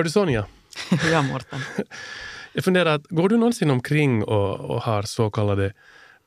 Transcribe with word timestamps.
Hör 0.00 0.04
du 0.04 0.10
Sonja? 0.10 0.46
ja, 1.12 1.22
Mårten. 1.22 1.60
Jag 2.52 2.64
funderar, 2.64 2.94
att, 2.94 3.06
går 3.08 3.28
du 3.28 3.36
någonsin 3.36 3.70
omkring 3.70 4.24
och, 4.24 4.60
och 4.60 4.82
har 4.82 5.02
så 5.02 5.30
kallade 5.30 5.72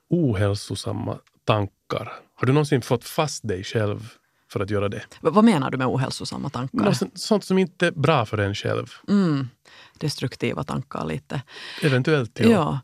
ohälsosamma 0.10 1.17
tankar? 1.44 2.13
Har 2.35 2.46
du 2.46 2.53
någonsin 2.53 2.81
fått 2.81 3.03
fast 3.03 3.47
dig 3.47 3.63
själv 3.63 4.10
för 4.51 4.60
att 4.60 4.70
göra 4.70 4.89
det? 4.89 5.03
V 5.21 5.29
vad 5.31 5.44
menar 5.44 5.71
du 5.71 5.78
med 5.78 5.88
ohälsosamma 5.88 6.49
tankar? 6.49 6.78
Något, 6.78 7.20
sånt 7.20 7.44
som 7.44 7.57
inte 7.57 7.88
är 7.88 7.92
bra 7.92 8.25
för 8.25 8.38
en 8.38 8.56
själv. 8.56 8.88
Mm, 9.10 9.49
destruktiva 9.99 10.63
tankar 10.63 11.05
lite. 11.05 11.42
Eventuellt, 11.81 12.40
ja. 12.40 12.49
ja. 12.49 12.79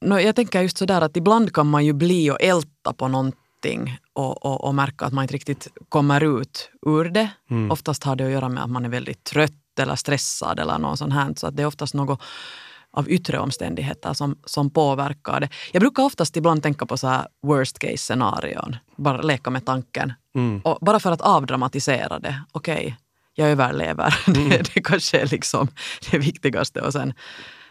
No, 0.00 0.18
jag 0.18 0.36
tänker 0.36 0.62
just 0.62 0.78
sådär 0.78 1.00
att 1.00 1.16
ibland 1.16 1.52
kan 1.52 1.66
man 1.66 1.84
ju 1.84 1.92
bli 1.92 2.30
och 2.30 2.42
älta 2.42 2.92
på 2.92 3.08
någonting 3.08 3.98
och, 4.12 4.44
och, 4.44 4.64
och 4.64 4.74
märka 4.74 5.04
att 5.04 5.12
man 5.12 5.24
inte 5.24 5.34
riktigt 5.34 5.68
kommer 5.88 6.40
ut 6.40 6.70
ur 6.86 7.04
det. 7.04 7.30
Mm. 7.50 7.70
Oftast 7.70 8.04
har 8.04 8.16
det 8.16 8.24
att 8.24 8.32
göra 8.32 8.48
med 8.48 8.64
att 8.64 8.70
man 8.70 8.84
är 8.84 8.88
väldigt 8.88 9.24
trött 9.24 9.52
eller 9.78 9.96
stressad 9.96 10.60
eller 10.60 10.78
något 10.78 10.98
sånt 10.98 11.12
här. 11.12 11.34
Så 11.36 11.46
att 11.46 11.56
det 11.56 11.62
är 11.62 11.66
oftast 11.66 11.94
något 11.94 12.20
av 12.90 13.10
yttre 13.10 13.38
omständigheter 13.38 14.12
som, 14.12 14.38
som 14.44 14.70
påverkar 14.70 15.40
det. 15.40 15.48
Jag 15.72 15.80
brukar 15.80 16.02
oftast 16.02 16.36
ibland 16.36 16.62
tänka 16.62 16.86
på 16.86 16.96
så 16.96 17.06
här 17.06 17.26
worst 17.42 17.78
case 17.78 17.96
scenarion. 17.96 18.76
Bara 18.96 19.22
leka 19.22 19.50
med 19.50 19.66
tanken. 19.66 20.12
Mm. 20.34 20.60
Och 20.60 20.78
bara 20.80 21.00
för 21.00 21.12
att 21.12 21.20
avdramatisera 21.20 22.18
det. 22.18 22.42
Okej, 22.52 22.74
okay, 22.74 22.94
jag 23.34 23.50
överlever. 23.50 24.14
Mm. 24.26 24.48
det, 24.48 24.74
det 24.74 24.82
kanske 24.82 25.20
är 25.20 25.26
liksom 25.26 25.68
det 26.10 26.18
viktigaste. 26.18 26.80
Och 26.80 26.92
sen, 26.92 27.14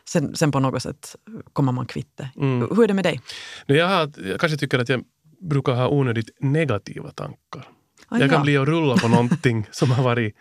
sen, 0.10 0.36
sen 0.36 0.52
på 0.52 0.60
något 0.60 0.84
sätt 0.84 1.16
kommer 1.54 1.72
man 1.72 1.86
kvitt 1.86 2.12
det. 2.16 2.30
Mm. 2.36 2.68
Hur 2.76 2.84
är 2.84 2.88
det 2.88 2.94
med 2.94 3.04
dig? 3.04 3.22
Jag, 3.66 3.88
har, 3.88 4.12
jag 4.30 4.40
kanske 4.40 4.58
tycker 4.58 4.80
att 4.80 4.90
jag 4.90 5.04
brukar 5.50 5.74
ha 5.74 5.88
onödigt 5.88 6.30
negativa 6.40 7.12
tankar. 7.12 7.68
Ah, 8.08 8.20
jag 8.20 8.30
kan 8.30 8.40
ja. 8.40 8.44
bli 8.44 8.58
och 8.58 8.68
rulla 8.68 8.98
på 8.98 9.08
någonting 9.08 9.68
som 9.72 9.92
har 9.92 10.04
varit 10.04 10.36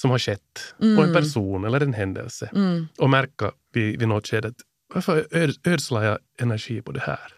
som 0.00 0.10
har 0.10 0.18
skett 0.18 0.74
mm. 0.82 0.96
på 0.96 1.02
en 1.02 1.12
person 1.12 1.64
eller 1.64 1.80
en 1.80 1.94
händelse 1.94 2.50
mm. 2.54 2.88
och 2.98 3.10
märka 3.10 3.52
vid, 3.72 3.98
vid 3.98 4.08
något 4.08 4.26
skede 4.26 4.52
varför 4.94 5.26
ödslar 5.64 6.02
jag 6.02 6.18
energi 6.40 6.82
på 6.82 6.92
det 6.92 7.00
här? 7.00 7.32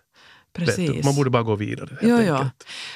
Precis. 0.53 1.05
Man 1.05 1.15
borde 1.15 1.31
bara 1.31 1.43
gå 1.43 1.55
vidare. 1.55 1.89
Helt 2.01 2.03
jo, 2.03 2.19
ja. 2.19 2.51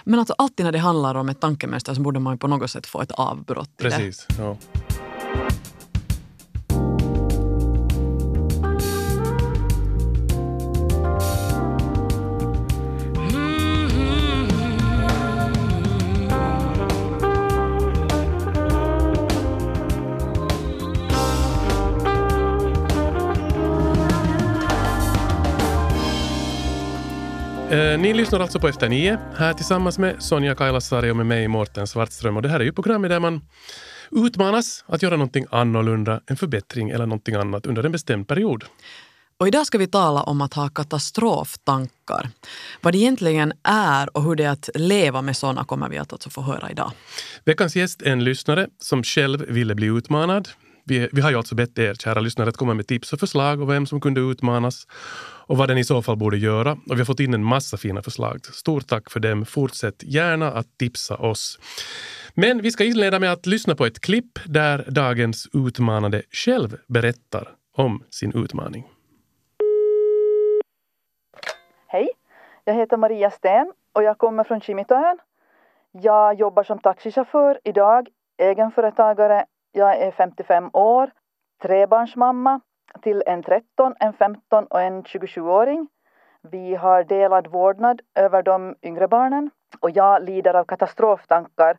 Men 0.04 0.18
alltså, 0.18 0.34
alltid 0.38 0.64
när 0.64 0.72
det 0.72 0.78
handlar 0.78 1.14
om 1.14 1.28
ett 1.28 1.40
tankemönster 1.40 1.94
så 1.94 2.00
borde 2.00 2.20
man 2.20 2.38
på 2.38 2.46
något 2.46 2.70
sätt 2.70 2.86
få 2.86 3.02
ett 3.02 3.10
avbrott 3.10 3.76
Precis. 3.76 4.26
Ja. 4.38 4.56
Ni 27.96 28.14
lyssnar 28.14 28.40
alltså 28.40 28.60
på 28.60 28.68
Efter 28.68 28.88
nio, 28.88 29.18
här 29.36 29.54
tillsammans 29.54 29.98
med 29.98 30.22
Sonja 30.22 30.54
Kailasari 30.54 31.10
och 31.10 31.16
med 31.16 31.26
mig 31.26 31.48
Mårten 31.48 31.86
Svartström. 31.86 32.36
Och 32.36 32.42
det 32.42 32.48
här 32.48 32.60
är 32.60 32.64
ju 32.64 32.72
programmet 32.72 33.10
där 33.10 33.20
man 33.20 33.40
utmanas 34.10 34.84
att 34.86 35.02
göra 35.02 35.16
någonting 35.16 35.46
annorlunda, 35.50 36.20
en 36.26 36.36
förbättring 36.36 36.90
eller 36.90 37.06
någonting 37.06 37.34
annat 37.34 37.66
under 37.66 37.84
en 37.84 37.92
bestämd 37.92 38.28
period. 38.28 38.64
Och 39.38 39.48
idag 39.48 39.66
ska 39.66 39.78
vi 39.78 39.86
tala 39.86 40.22
om 40.22 40.40
att 40.40 40.54
ha 40.54 40.68
katastroftankar. 40.68 42.28
Vad 42.80 42.92
det 42.94 42.98
egentligen 42.98 43.52
är 43.62 44.16
och 44.16 44.22
hur 44.22 44.34
det 44.34 44.44
är 44.44 44.50
att 44.50 44.70
leva 44.74 45.22
med 45.22 45.36
sådana 45.36 45.64
kommer 45.64 45.88
vi 45.88 45.98
att 45.98 46.12
alltså 46.12 46.30
få 46.30 46.42
höra 46.42 46.70
idag. 46.70 46.92
Veckans 47.44 47.76
gäst 47.76 48.02
är 48.02 48.12
en 48.12 48.24
lyssnare 48.24 48.68
som 48.78 49.02
själv 49.02 49.44
ville 49.48 49.74
bli 49.74 49.86
utmanad. 49.86 50.48
Vi, 50.84 51.08
vi 51.12 51.20
har 51.20 51.30
ju 51.30 51.36
alltså 51.36 51.54
bett 51.54 51.78
er, 51.78 51.94
kära 51.94 52.20
lyssnare, 52.20 52.48
att 52.48 52.56
komma 52.56 52.74
med 52.74 52.86
tips 52.86 53.12
och 53.12 53.20
förslag 53.20 53.60
och 53.60 53.70
vem 53.70 53.86
som 53.86 54.00
kunde 54.00 54.20
utmanas 54.20 54.86
och 55.46 55.56
vad 55.56 55.68
den 55.68 55.78
i 55.78 55.84
så 55.84 56.02
fall 56.02 56.16
borde 56.16 56.36
göra. 56.36 56.72
Och 56.72 56.92
vi 56.92 56.98
har 56.98 57.04
fått 57.04 57.20
in 57.20 57.34
en 57.34 57.44
massa 57.44 57.76
fina 57.76 58.02
förslag. 58.02 58.44
Stort 58.44 58.86
tack 58.86 59.10
för 59.10 59.20
dem. 59.20 59.46
Fortsätt 59.46 60.02
gärna 60.02 60.52
att 60.52 60.78
tipsa 60.78 61.16
oss. 61.16 61.58
Men 62.34 62.62
vi 62.62 62.70
ska 62.70 62.84
inleda 62.84 63.18
med 63.18 63.32
att 63.32 63.46
lyssna 63.46 63.74
på 63.74 63.86
ett 63.86 64.00
klipp 64.00 64.38
där 64.46 64.84
dagens 64.88 65.48
utmanade 65.52 66.22
själv 66.30 66.76
berättar 66.88 67.48
om 67.76 68.04
sin 68.10 68.32
utmaning. 68.44 68.84
Hej, 71.86 72.08
jag 72.64 72.74
heter 72.74 72.96
Maria 72.96 73.30
Sten 73.30 73.72
och 73.92 74.02
jag 74.02 74.18
kommer 74.18 74.44
från 74.44 74.60
Kimitoön. 74.60 75.18
Jag 75.92 76.40
jobbar 76.40 76.64
som 76.64 76.78
taxichaufför 76.78 77.60
idag, 77.64 78.08
egenföretagare. 78.38 79.44
Jag 79.72 79.96
är 79.96 80.10
55 80.10 80.70
år, 80.72 81.10
trebarnsmamma 81.62 82.60
till 83.02 83.22
en 83.26 83.42
13, 83.42 83.94
en 84.00 84.12
15 84.12 84.66
och 84.66 84.80
en 84.82 85.02
27-åring. 85.02 85.88
Vi 86.42 86.74
har 86.74 87.04
delad 87.04 87.46
vårdnad 87.46 88.00
över 88.14 88.42
de 88.42 88.74
yngre 88.82 89.08
barnen 89.08 89.50
och 89.80 89.90
jag 89.90 90.22
lider 90.22 90.54
av 90.54 90.64
katastroftankar 90.64 91.76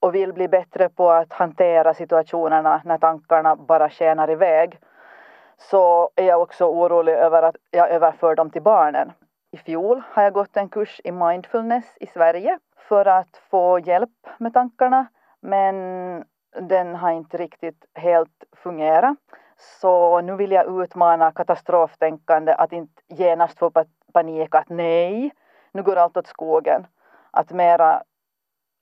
och 0.00 0.14
vill 0.14 0.32
bli 0.32 0.48
bättre 0.48 0.88
på 0.88 1.10
att 1.10 1.32
hantera 1.32 1.94
situationerna 1.94 2.82
när 2.84 2.98
tankarna 2.98 3.56
bara 3.56 3.90
skenar 3.90 4.30
iväg. 4.30 4.78
Så 5.56 6.10
är 6.16 6.24
jag 6.24 6.42
också 6.42 6.64
orolig 6.64 7.12
över 7.12 7.42
att 7.42 7.56
jag 7.70 7.90
överför 7.90 8.34
dem 8.34 8.50
till 8.50 8.62
barnen. 8.62 9.12
I 9.50 9.56
fjol 9.56 10.02
har 10.10 10.22
jag 10.22 10.32
gått 10.32 10.56
en 10.56 10.68
kurs 10.68 11.00
i 11.04 11.12
mindfulness 11.12 11.96
i 12.00 12.06
Sverige 12.06 12.58
för 12.76 13.06
att 13.06 13.36
få 13.50 13.78
hjälp 13.78 14.26
med 14.38 14.54
tankarna 14.54 15.06
men 15.40 16.24
den 16.60 16.94
har 16.94 17.10
inte 17.10 17.36
riktigt 17.36 17.84
helt 17.94 18.44
fungerat. 18.62 19.16
Så 19.80 20.20
nu 20.20 20.36
vill 20.36 20.50
jag 20.50 20.82
utmana 20.82 21.32
katastroftänkande 21.32 22.52
att 22.52 22.72
inte 22.72 23.02
genast 23.08 23.58
få 23.58 23.72
panik 24.12 24.54
att 24.54 24.68
nej, 24.68 25.30
nu 25.72 25.82
går 25.82 25.96
allt 25.96 26.16
åt 26.16 26.26
skogen. 26.26 26.86
Att 27.30 27.50
mera 27.50 28.02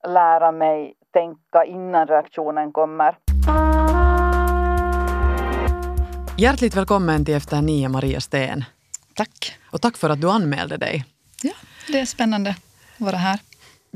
lära 0.08 0.52
mig 0.52 0.94
tänka 1.12 1.64
innan 1.64 2.06
reaktionen 2.06 2.72
kommer. 2.72 3.18
Hjärtligt 6.38 6.76
välkommen 6.76 7.24
till 7.24 7.34
Efter 7.34 7.62
nio, 7.62 7.88
Maria 7.88 8.20
Sten. 8.20 8.64
Tack. 9.14 9.58
Och 9.72 9.80
tack 9.80 9.96
för 9.96 10.10
att 10.10 10.20
du 10.20 10.30
anmälde 10.30 10.76
dig. 10.76 11.04
Ja, 11.42 11.52
det 11.88 12.00
är 12.00 12.06
spännande 12.06 12.50
att 12.50 13.00
vara 13.00 13.16
här. 13.16 13.40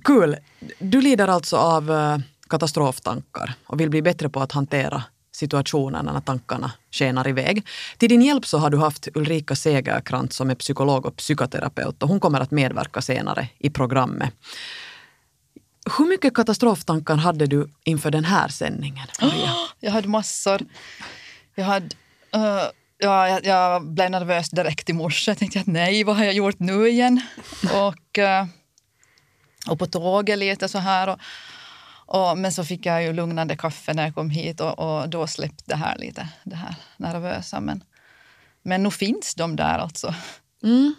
Kul. 0.05 0.37
Du 0.79 1.01
lider 1.01 1.29
alltså 1.29 1.57
av 1.57 1.91
eh, 1.91 2.19
katastroftankar 2.51 3.55
och 3.67 3.81
vill 3.81 3.91
bli 3.91 4.03
bättre 4.03 4.29
på 4.29 4.41
att 4.41 4.53
hantera 4.53 5.03
situationerna 5.33 6.13
när 6.13 6.21
tankarna 6.21 6.73
skenar 6.91 7.29
iväg. 7.29 7.67
Till 7.99 8.09
din 8.09 8.23
hjälp 8.23 8.47
så 8.47 8.59
har 8.59 8.71
du 8.71 8.79
haft 8.79 9.09
Ulrika 9.15 9.57
Segerkrantz 9.57 10.37
som 10.37 10.51
är 10.51 10.55
psykolog 10.55 11.07
och 11.07 11.17
psykoterapeut 11.17 12.03
och 12.03 12.09
hon 12.09 12.21
kommer 12.21 12.41
att 12.41 12.51
medverka 12.51 13.01
senare 13.01 13.49
i 13.59 13.71
programmet. 13.71 14.35
Hur 15.99 16.07
mycket 16.07 16.35
katastroftankar 16.35 17.17
hade 17.17 17.47
du 17.47 17.69
inför 17.85 18.11
den 18.11 18.25
här 18.25 18.49
sändningen? 18.49 19.07
Maria? 19.21 19.55
jag 19.81 19.91
hade 19.91 20.09
massor. 20.09 20.61
Jag, 21.55 21.65
hade, 21.65 21.87
uh, 22.37 22.71
ja, 22.99 23.29
jag, 23.29 23.47
jag, 23.47 23.87
blev 23.87 24.11
nervös 24.11 24.51
direkt 24.51 24.91
i 24.91 24.93
morse. 24.93 25.31
Jag 25.31 25.39
tänkte 25.39 25.61
att 25.61 25.67
nej, 25.67 26.05
vad 26.05 26.17
har 26.17 26.25
jag 26.25 26.35
gjort 26.35 26.59
nu 26.59 26.89
igen? 26.89 27.21
och, 27.63 28.19
uh, 28.19 28.47
och 29.71 29.79
på 29.79 29.87
tåget 29.87 30.39
lite 30.39 30.69
så 30.69 30.79
här. 30.79 31.09
Och, 31.09 31.19
och, 32.11 32.39
men 32.39 32.53
så 32.53 32.65
fick 32.65 32.87
jag 32.87 33.03
ju 33.03 33.13
lugnande 33.13 33.57
kaffe 33.57 33.95
när 33.95 34.05
jag 34.05 34.15
kom 34.15 34.31
hit 34.31 34.61
och, 34.61 34.79
och 34.79 35.09
då 35.09 35.27
släppte 35.27 35.65
det 35.67 35.77
här 35.77 35.99
lite, 35.99 36.29
det 36.45 36.57
här 36.57 36.75
nervösa. 36.97 37.61
Men, 37.61 37.85
men 38.63 38.83
nu 38.83 38.91
finns 38.91 39.35
de 39.35 39.57
där 39.57 39.79
alltså. 39.79 40.15
Mm. 40.63 40.95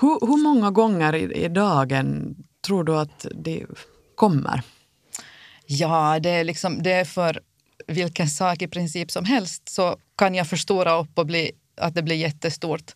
Hur, 0.00 0.26
hur 0.26 0.42
många 0.42 0.70
gånger 0.70 1.14
i, 1.14 1.44
i 1.44 1.48
dagen 1.48 2.36
tror 2.66 2.84
du 2.84 2.98
att 2.98 3.26
det 3.34 3.66
kommer? 4.14 4.62
Ja, 5.66 6.18
det 6.20 6.30
är, 6.30 6.44
liksom, 6.44 6.82
det 6.82 6.92
är 6.92 7.04
för 7.04 7.40
vilken 7.86 8.28
sak 8.28 8.62
i 8.62 8.68
princip 8.68 9.10
som 9.10 9.24
helst 9.24 9.68
så 9.68 9.96
kan 10.16 10.34
jag 10.34 10.48
förstora 10.48 10.98
upp 10.98 11.18
och 11.18 11.26
bli, 11.26 11.52
att 11.76 11.94
det 11.94 12.02
blir 12.02 12.16
jättestort. 12.16 12.94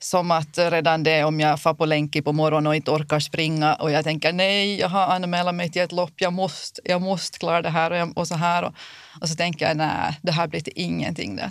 Som 0.00 0.30
att 0.30 0.58
redan 0.58 1.02
det 1.02 1.24
om 1.24 1.40
jag 1.40 1.60
far 1.60 1.74
på 1.74 1.86
länk 1.86 2.24
på 2.24 2.32
morgonen 2.32 2.66
och 2.66 2.76
inte 2.76 2.90
orkar 2.90 3.20
springa 3.20 3.74
och 3.74 3.90
jag 3.90 4.04
tänker 4.04 4.32
nej, 4.32 4.80
jag 4.80 4.88
har 4.88 5.06
anmält 5.06 5.54
mig 5.54 5.70
till 5.70 5.82
ett 5.82 5.92
lopp, 5.92 6.12
jag 6.16 6.32
måste, 6.32 6.80
jag 6.84 7.02
måste 7.02 7.38
klara 7.38 7.62
det 7.62 7.68
här 7.68 7.90
och, 7.90 7.96
jag, 7.96 8.18
och 8.18 8.28
så 8.28 8.34
här. 8.34 8.62
Och, 8.62 8.74
och, 9.20 9.28
så 9.28 9.34
tänker 9.34 9.68
jag 9.68 9.76
nej, 9.76 10.18
det 10.22 10.32
här 10.32 10.46
blir 10.46 10.60
till 10.60 10.72
ingenting. 10.76 11.36
Det. 11.36 11.50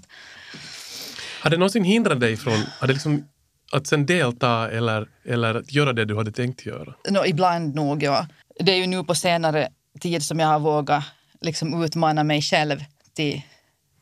Har 1.42 1.50
det 1.50 1.58
någonsin 1.58 1.84
hindrat 1.84 2.20
dig 2.20 2.38
från 2.38 2.64
har 2.80 2.88
det 2.88 2.94
liksom, 2.94 3.28
att 3.72 3.88
sen 3.88 4.06
delta 4.06 4.72
eller, 4.72 5.08
eller 5.26 5.64
göra 5.68 5.94
det 5.94 6.06
du 6.06 6.18
hade 6.18 6.32
tänkt 6.32 6.66
göra? 6.66 6.94
No, 7.10 7.26
ibland 7.26 7.76
nog, 7.76 8.04
ja. 8.04 8.28
Det 8.60 8.72
är 8.72 8.78
ju 8.78 8.88
nu 8.88 9.04
på 9.04 9.16
senare 9.16 9.70
tid 10.00 10.24
som 10.24 10.40
jag 10.40 10.48
har 10.48 10.60
vågat 10.60 11.04
liksom 11.42 11.84
utmana 11.84 12.24
mig 12.24 12.42
själv 12.42 12.84
till, 13.14 13.42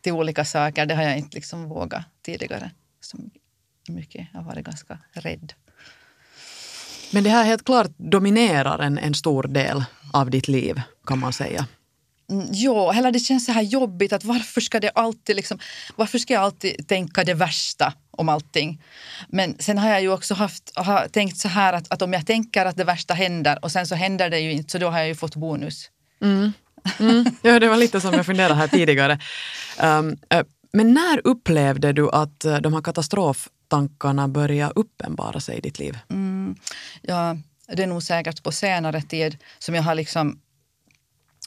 till 0.01 0.13
olika 0.13 0.45
saker. 0.45 0.85
Det 0.85 0.95
har 0.95 1.03
jag 1.03 1.17
inte 1.17 1.35
liksom 1.35 1.69
vågat 1.69 2.05
tidigare. 2.25 2.71
Som 3.01 3.31
mycket. 3.91 4.27
Jag 4.33 4.39
har 4.39 4.45
varit 4.45 4.65
ganska 4.65 4.97
rädd. 5.11 5.53
Men 7.11 7.23
det 7.23 7.29
här 7.29 7.43
helt 7.43 7.65
klart 7.65 7.91
dominerar 7.97 8.79
en, 8.79 8.97
en 8.97 9.13
stor 9.13 9.43
del 9.43 9.83
av 10.13 10.29
ditt 10.29 10.47
liv, 10.47 10.81
kan 11.07 11.19
man 11.19 11.33
säga. 11.33 11.67
Mm, 12.31 12.47
Ja, 12.51 12.93
eller 12.93 13.11
det 13.11 13.19
känns 13.19 13.45
så 13.45 13.51
här 13.51 13.61
jobbigt 13.61 14.13
att 14.13 14.23
varför 14.23 14.61
ska 14.61 14.79
det 14.79 14.89
alltid 14.89 15.35
liksom, 15.35 15.59
varför 15.95 16.19
ska 16.19 16.33
jag 16.33 16.43
alltid 16.43 16.87
tänka 16.87 17.23
det 17.23 17.33
värsta 17.33 17.93
om 18.11 18.29
allting? 18.29 18.81
Men 19.29 19.55
sen 19.59 19.77
har 19.77 19.89
jag 19.89 20.01
ju 20.01 20.11
också 20.11 20.33
haft, 20.33 20.71
har 20.75 21.07
tänkt 21.07 21.37
så 21.37 21.47
här 21.47 21.73
att, 21.73 21.91
att 21.91 22.01
om 22.01 22.13
jag 22.13 22.25
tänker 22.27 22.65
att 22.65 22.77
det 22.77 22.83
värsta 22.83 23.13
händer 23.13 23.59
och 23.61 23.71
sen 23.71 23.87
så 23.87 23.95
händer 23.95 24.29
det 24.29 24.39
ju 24.39 24.51
inte 24.51 24.71
så 24.71 24.77
då 24.77 24.89
har 24.89 24.99
jag 24.99 25.07
ju 25.07 25.15
fått 25.15 25.35
bonus. 25.35 25.89
Mm. 26.21 26.53
Ja, 27.41 27.59
det 27.59 27.67
var 27.67 27.77
lite 27.77 28.01
som 28.01 28.13
jag 28.13 28.25
funderade 28.25 28.55
här 28.55 28.67
tidigare. 28.67 29.19
Um, 29.81 30.17
men 30.75 30.93
när 30.93 31.21
upplevde 31.27 31.93
du 31.93 32.09
att 32.09 32.45
eh, 32.45 32.57
de 32.57 32.73
här 32.73 32.81
katastroftankarna 32.81 34.27
började 34.27 34.73
uppenbara 34.75 35.39
sig 35.39 35.57
i 35.57 35.61
ditt 35.61 35.79
liv? 35.79 35.97
Mm, 36.09 36.55
ja, 37.01 37.37
det 37.67 37.83
är 37.83 37.87
nog 37.87 38.03
säkert 38.03 38.43
på 38.43 38.51
senare 38.51 39.01
tid 39.01 39.37
som 39.59 39.75
jag 39.75 39.83
har 39.83 39.95
liksom 39.95 40.39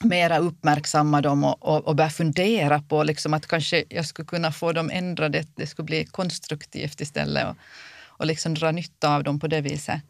mera 0.02 0.38
uppmärksamma 0.38 1.20
dem 1.20 1.44
och, 1.44 1.62
och, 1.62 1.86
och 1.86 1.96
börja 1.96 2.10
fundera 2.10 2.82
på 2.82 3.02
liksom 3.02 3.34
att 3.34 3.46
kanske 3.46 3.84
jag 3.88 4.06
skulle 4.06 4.26
kunna 4.26 4.52
få 4.52 4.72
dem 4.72 4.90
ändrade, 4.90 5.40
att 5.40 5.56
det 5.56 5.66
skulle 5.66 5.86
bli 5.86 6.04
konstruktivt 6.04 7.00
istället 7.00 7.46
och, 7.46 7.56
och 8.04 8.26
liksom 8.26 8.54
dra 8.54 8.70
nytta 8.70 9.14
av 9.14 9.24
dem 9.24 9.40
på 9.40 9.46
det 9.46 9.60
viset. 9.60 10.00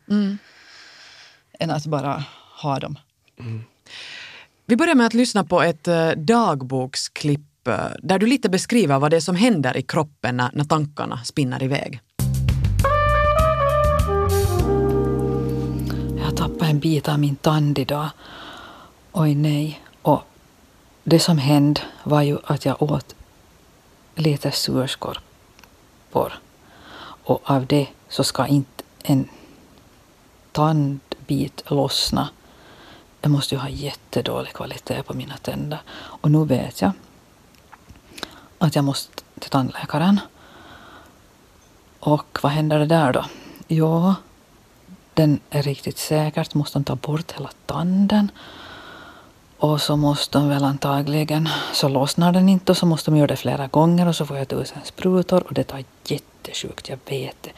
Än 1.59 1.70
att 1.70 1.87
bara 1.87 2.25
ha 2.62 2.79
dem. 2.79 2.99
Vi 4.67 4.76
börjar 4.76 4.94
med 4.94 5.06
att 5.06 5.15
lyssna 5.15 5.44
på 5.44 5.62
ett 5.62 5.88
eh, 5.88 6.11
dagboksklipp 6.11 7.41
Eh, 7.69 7.91
där 8.03 8.19
du 8.19 8.26
lite 8.26 8.49
beskriver 8.49 8.99
vad 8.99 9.11
det 9.11 9.17
är 9.17 9.20
som 9.20 9.37
händer 9.37 9.76
i 9.76 9.82
kroppen 9.82 10.37
när, 10.37 10.50
när 10.53 10.65
tankarna 10.65 11.25
spinner 11.25 11.62
iväg. 11.62 12.00
Jag 16.19 16.37
tappade 16.37 16.70
en 16.70 16.79
bit 16.79 17.09
av 17.09 17.19
min 17.19 17.37
tand 17.37 17.79
idag. 17.79 18.09
Oj 19.12 19.35
nej. 19.35 19.81
Och 20.03 20.23
det 21.05 21.19
som 21.19 21.38
hände 21.38 21.81
var 22.05 22.23
ju 22.23 22.38
att 22.44 22.65
jag 22.65 22.82
åt 22.82 23.15
lite 24.15 24.50
surskorpor. 24.50 26.32
Och 27.25 27.50
av 27.50 27.67
det 27.67 27.87
så 28.09 28.25
ska 28.25 28.47
inte 28.47 28.85
en 29.03 29.29
tandbit 30.53 31.62
lossna. 31.70 32.29
Jag 33.20 33.31
måste 33.31 33.55
ju 33.55 33.61
ha 33.61 33.69
jättedålig 33.69 34.53
kvalitet 34.53 35.03
på 35.03 35.15
mina 35.15 35.37
tänder. 35.37 35.79
Och 35.91 36.31
nu 36.31 36.44
vet 36.44 36.81
jag 36.81 36.93
att 38.58 38.75
jag 38.75 38.84
måste 38.84 39.22
till 39.38 39.50
tandläkaren. 39.50 40.20
Och 42.00 42.38
vad 42.43 42.52
händer 42.52 42.78
det 42.78 42.87
där 42.87 43.12
då? 43.12 43.25
Jo, 43.69 44.14
den 45.14 45.40
är 45.50 45.62
riktigt 45.62 45.99
säkert 45.99 46.55
måste 46.55 46.78
de 46.78 46.84
ta 46.84 46.96
bort 46.96 47.32
hela 47.32 47.50
tanden. 47.66 48.31
Och 49.58 49.81
så 49.81 49.96
måste 49.96 50.38
de 50.38 50.49
väl 50.49 50.64
antagligen, 50.64 51.49
så 51.72 51.88
lossnar 51.88 52.32
den 52.32 52.49
inte 52.49 52.72
och 52.72 52.78
så 52.78 52.87
måste 52.87 53.10
de 53.10 53.16
göra 53.16 53.26
det 53.26 53.37
flera 53.37 53.66
gånger 53.66 54.08
och 54.08 54.16
så 54.16 54.26
får 54.26 54.38
jag 54.38 54.49
tusen 54.49 54.78
sprutor 54.84 55.43
och 55.46 55.55
det 55.55 55.64
tar 55.64 55.84
jättesjukt, 56.05 56.88
jag 56.88 56.99
vet 57.06 57.43
det. 57.43 57.50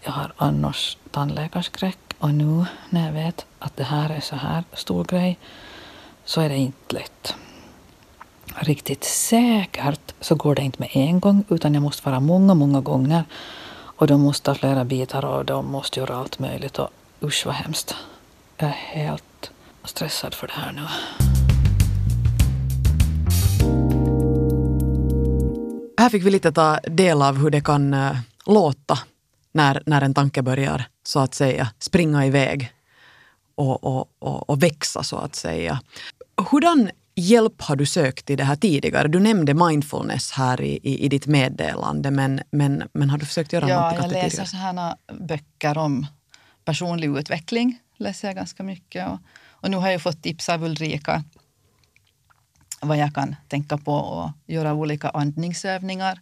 Jag 0.00 0.12
har 0.12 0.32
annars 0.36 0.98
tandläkarskräck 1.10 1.98
och 2.18 2.34
nu 2.34 2.64
när 2.90 3.06
jag 3.06 3.12
vet 3.12 3.46
att 3.58 3.76
det 3.76 3.84
här 3.84 4.10
är 4.10 4.20
så 4.20 4.36
här 4.36 4.64
stor 4.72 5.04
grej 5.04 5.38
så 6.24 6.40
är 6.40 6.48
det 6.48 6.56
inte 6.56 6.94
lätt. 6.94 7.34
Riktigt 8.60 9.04
säkert 9.04 10.14
så 10.20 10.34
går 10.34 10.54
det 10.54 10.62
inte 10.62 10.80
med 10.80 10.90
en 10.92 11.20
gång 11.20 11.44
utan 11.48 11.74
jag 11.74 11.82
måste 11.82 12.08
vara 12.08 12.20
många, 12.20 12.54
många 12.54 12.80
gånger 12.80 13.24
och 13.74 14.06
de 14.06 14.20
måste 14.20 14.50
ha 14.50 14.54
flera 14.54 14.84
bitar 14.84 15.24
och 15.24 15.44
de 15.44 15.66
måste 15.66 16.00
göra 16.00 16.16
allt 16.16 16.38
möjligt 16.38 16.78
och 16.78 16.88
usch 17.22 17.46
vad 17.46 17.54
hemskt. 17.54 17.94
Jag 18.56 18.68
är 18.68 18.72
helt 18.72 19.50
stressad 19.84 20.34
för 20.34 20.46
det 20.46 20.52
här 20.52 20.72
nu. 20.72 20.82
Här 25.98 26.08
fick 26.08 26.26
vi 26.26 26.30
lite 26.30 26.52
ta 26.52 26.78
del 26.78 27.22
av 27.22 27.36
hur 27.36 27.50
det 27.50 27.60
kan 27.60 27.94
eh, 27.94 28.16
låta 28.46 28.98
när, 29.52 29.82
när 29.86 30.02
en 30.02 30.14
tanke 30.14 30.42
börjar 30.42 30.84
så 31.02 31.20
att 31.20 31.34
säga 31.34 31.68
springa 31.78 32.26
iväg 32.26 32.72
och, 33.54 33.84
och, 33.84 34.08
och, 34.18 34.50
och 34.50 34.62
växa 34.62 35.02
så 35.02 35.16
att 35.16 35.34
säga. 35.34 35.80
Hurdan 36.50 36.90
hjälp 37.14 37.62
har 37.62 37.76
du 37.76 37.86
sökt 37.86 38.30
i 38.30 38.36
det 38.36 38.44
här 38.44 38.56
tidigare? 38.56 39.08
Du 39.08 39.20
nämnde 39.20 39.54
mindfulness 39.54 40.30
här 40.30 40.60
i, 40.60 40.80
i, 40.82 41.04
i 41.04 41.08
ditt 41.08 41.26
meddelande 41.26 42.10
men, 42.10 42.40
men, 42.50 42.88
men 42.92 43.10
har 43.10 43.18
du 43.18 43.26
försökt 43.26 43.52
göra 43.52 43.68
Ja, 43.68 43.94
jag 43.94 44.04
åt 44.04 44.10
det 44.10 44.14
läser 44.14 44.28
tidigare? 44.28 44.46
sådana 44.46 44.96
böcker 45.12 45.78
om 45.78 46.06
personlig 46.64 47.18
utveckling. 47.18 47.78
läser 47.96 48.28
jag 48.28 48.36
ganska 48.36 48.62
mycket. 48.62 49.08
Och, 49.08 49.18
och 49.48 49.70
nu 49.70 49.76
har 49.76 49.90
jag 49.90 50.02
fått 50.02 50.22
tips 50.22 50.48
av 50.48 50.64
Ulrika 50.64 51.24
vad 52.80 52.96
jag 52.96 53.14
kan 53.14 53.36
tänka 53.48 53.78
på 53.78 53.94
och 53.94 54.30
göra 54.46 54.74
olika 54.74 55.08
andningsövningar. 55.08 56.20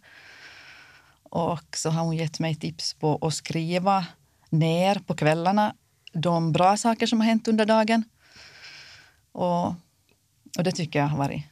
Och 1.23 1.77
så 1.77 1.89
har 1.89 2.03
hon 2.03 2.17
gett 2.17 2.39
mig 2.39 2.55
tips 2.55 2.93
på 2.93 3.19
att 3.21 3.33
skriva 3.33 4.05
ner 4.49 4.95
på 4.95 5.15
kvällarna 5.15 5.75
de 6.13 6.51
bra 6.51 6.77
saker 6.77 7.07
som 7.07 7.19
har 7.19 7.27
hänt 7.27 7.47
under 7.47 7.65
dagen. 7.65 8.03
Och, 9.31 9.73
och 10.57 10.63
det 10.63 10.71
tycker 10.71 10.99
jag 10.99 11.07
har 11.07 11.17
varit 11.17 11.43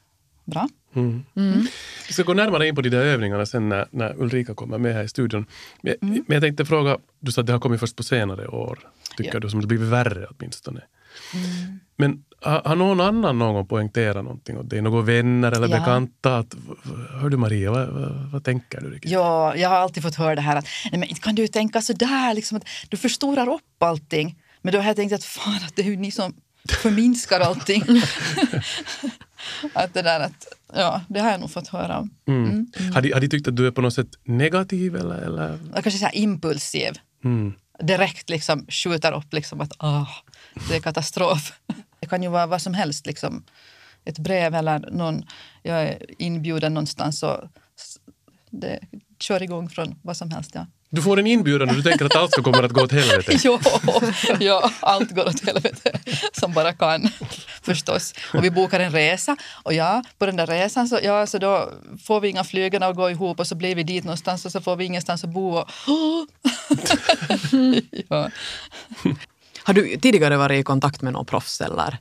bra. 0.46 0.70
Mm. 0.96 1.24
Mm. 1.36 1.68
Vi 2.08 2.14
ska 2.14 2.24
gå 2.24 2.34
närmare 2.34 2.68
in 2.68 2.76
på 2.76 2.82
de 2.82 2.90
där 2.90 3.06
övningarna 3.06 3.46
sen 3.46 3.70
när, 3.70 3.88
när 3.92 4.22
Ulrika 4.22 4.54
kommer 4.54 4.78
med 4.78 4.94
här 4.94 5.04
i 5.04 5.08
studion. 5.08 5.46
Men, 5.82 5.96
men 6.02 6.24
jag 6.28 6.42
tänkte 6.42 6.66
fråga, 6.66 6.98
du 7.20 7.32
sa 7.32 7.42
att 7.42 7.48
det 7.48 7.54
har 7.54 7.60
kommit 7.60 7.80
först 7.80 7.96
på 7.96 8.04
senare 8.04 8.48
år, 8.48 8.80
tycker 9.18 9.34
Ja. 9.34 9.40
du, 9.40 9.50
som 9.50 9.62
det 9.62 9.68
blivit 9.68 9.88
värre 9.88 10.28
åtminstone. 10.38 10.82
Men 11.96 12.24
har, 12.42 12.62
har 12.66 12.76
någon 12.76 13.02
annan 13.02 13.40
någon 13.40 13.54
gång 13.54 13.68
poängterat 13.68 14.24
någonting 14.24 14.58
åt 14.58 14.70
dig? 14.70 14.82
Några 14.82 15.02
vänner 15.02 15.52
eller 15.52 15.68
Ja. 15.68 15.80
bekanta? 15.80 16.38
Att, 16.38 16.56
hör 17.22 17.30
du 17.30 17.38
Maria, 17.38 17.72
vad, 17.72 17.88
vad, 17.90 18.32
vad 18.32 18.44
tänker 18.44 18.82
du? 18.82 18.90
riktigt? 18.90 19.12
Ja, 19.12 19.56
jag 19.56 19.70
har 19.70 19.76
alltid 19.78 20.04
fått 20.04 20.16
höra 20.16 20.36
det 20.36 20.42
här 20.42 20.56
att 20.56 20.68
nej, 20.92 21.00
men 21.00 21.08
kan 21.16 21.36
du 21.36 21.48
tänka 21.48 21.82
så 21.82 21.94
där, 21.94 22.34
liksom 22.34 22.58
att 22.58 22.68
du 22.90 22.98
förstorar 22.98 23.50
upp 23.50 23.84
allting. 23.84 24.38
Men 24.62 24.74
då 24.74 24.80
har 24.80 24.86
jag 24.86 24.96
tänkt 24.96 25.14
att 25.14 25.24
fan, 25.24 25.56
att 25.68 25.76
det 25.76 25.82
är 25.82 25.86
ju 25.86 25.96
ni 25.96 26.12
som 26.12 26.34
förminskar 26.68 27.40
allting. 27.40 27.84
att 29.74 29.94
det 29.94 30.02
där 30.02 30.20
att, 30.20 30.48
ja, 30.74 31.02
det 31.08 31.20
har 31.20 31.32
jag 31.32 31.40
nog 31.40 31.52
fått 31.52 31.68
höra 31.68 32.00
om. 32.00 32.10
Mm. 32.28 32.72
Har, 32.94 33.02
de, 33.02 33.14
har 33.14 33.20
de 33.22 33.28
tyckt 33.28 33.48
att 33.48 33.56
du 33.56 33.68
är 33.68 33.72
på 33.72 33.82
något 33.82 33.94
sätt 33.94 34.10
negativ 34.24 34.96
eller? 34.96 35.16
eller? 35.16 35.60
Jag 35.74 35.84
kanske 35.84 36.00
så 36.00 36.10
impulsiv. 36.14 37.00
Mm. 37.24 37.54
Direkt 37.80 38.30
liksom 38.30 38.66
skjuter 38.70 39.12
upp 39.12 39.34
liksom 39.34 39.62
att 39.62 39.74
ah, 39.78 40.08
det 40.70 40.76
är 40.76 40.82
katastrof. 40.82 41.54
det 42.00 42.08
kan 42.08 42.24
ju 42.24 42.30
vara 42.30 42.48
vad 42.48 42.62
som 42.62 42.74
helst. 42.74 43.06
Liksom. 43.06 43.44
Ett 44.06 44.20
brev 44.20 44.56
eller 44.56 44.80
någon, 44.92 45.24
jag 45.64 45.84
är 45.84 46.22
inbjuden 46.22 46.74
någonstans 46.74 47.24
och 47.24 47.44
det 48.50 48.80
kör 49.20 49.44
igång 49.44 49.70
från 49.70 50.00
vad 50.02 50.18
som 50.18 50.32
helst. 50.32 50.52
Ja. 50.54 50.66
Du 50.92 51.02
får 51.02 51.20
en 51.20 51.28
inbjudan 51.28 51.70
och 51.70 51.76
du 51.76 51.84
tänker 51.84 52.06
att 52.06 52.16
allt 52.16 52.32
ska 52.32 52.42
kommer 52.42 52.64
att 52.64 52.72
gå 52.72 52.82
åt 52.82 52.92
helvete. 52.92 53.38
Jo, 53.44 53.60
ja, 54.40 54.72
allt 54.80 55.12
går 55.12 55.28
åt 55.28 55.46
helvete 55.46 56.00
som 56.34 56.54
bara 56.54 56.74
kan 56.74 57.10
förstås. 57.62 58.14
Och 58.34 58.44
vi 58.44 58.52
bokar 58.52 58.80
en 58.80 58.92
resa 58.92 59.36
och 59.64 59.74
ja, 59.74 60.04
på 60.18 60.26
den 60.26 60.36
där 60.36 60.48
resan 60.48 60.88
så, 60.88 61.00
ja, 61.04 61.28
så 61.28 61.38
då 61.38 61.70
får 62.04 62.20
vi 62.22 62.30
inga 62.30 62.44
flygarna 62.44 62.86
att 62.88 62.96
gå 62.96 63.10
ihop 63.10 63.40
och 63.40 63.48
så 63.48 63.56
blir 63.56 63.76
vi 63.76 63.84
dit 63.84 64.04
någonstans 64.04 64.46
och 64.46 64.52
så 64.52 64.62
får 64.62 64.76
vi 64.76 64.86
ingenstans 64.86 65.24
att 65.24 65.30
bo. 65.30 65.50
Och, 65.58 65.70
ja. 68.10 68.30
Har 69.64 69.74
du 69.74 69.98
tidigare 69.98 70.38
varit 70.38 70.60
i 70.60 70.64
kontakt 70.64 71.02
med 71.02 71.14
någon 71.14 71.26
proffs 71.26 71.62
eller 71.62 71.76
har 71.76 71.98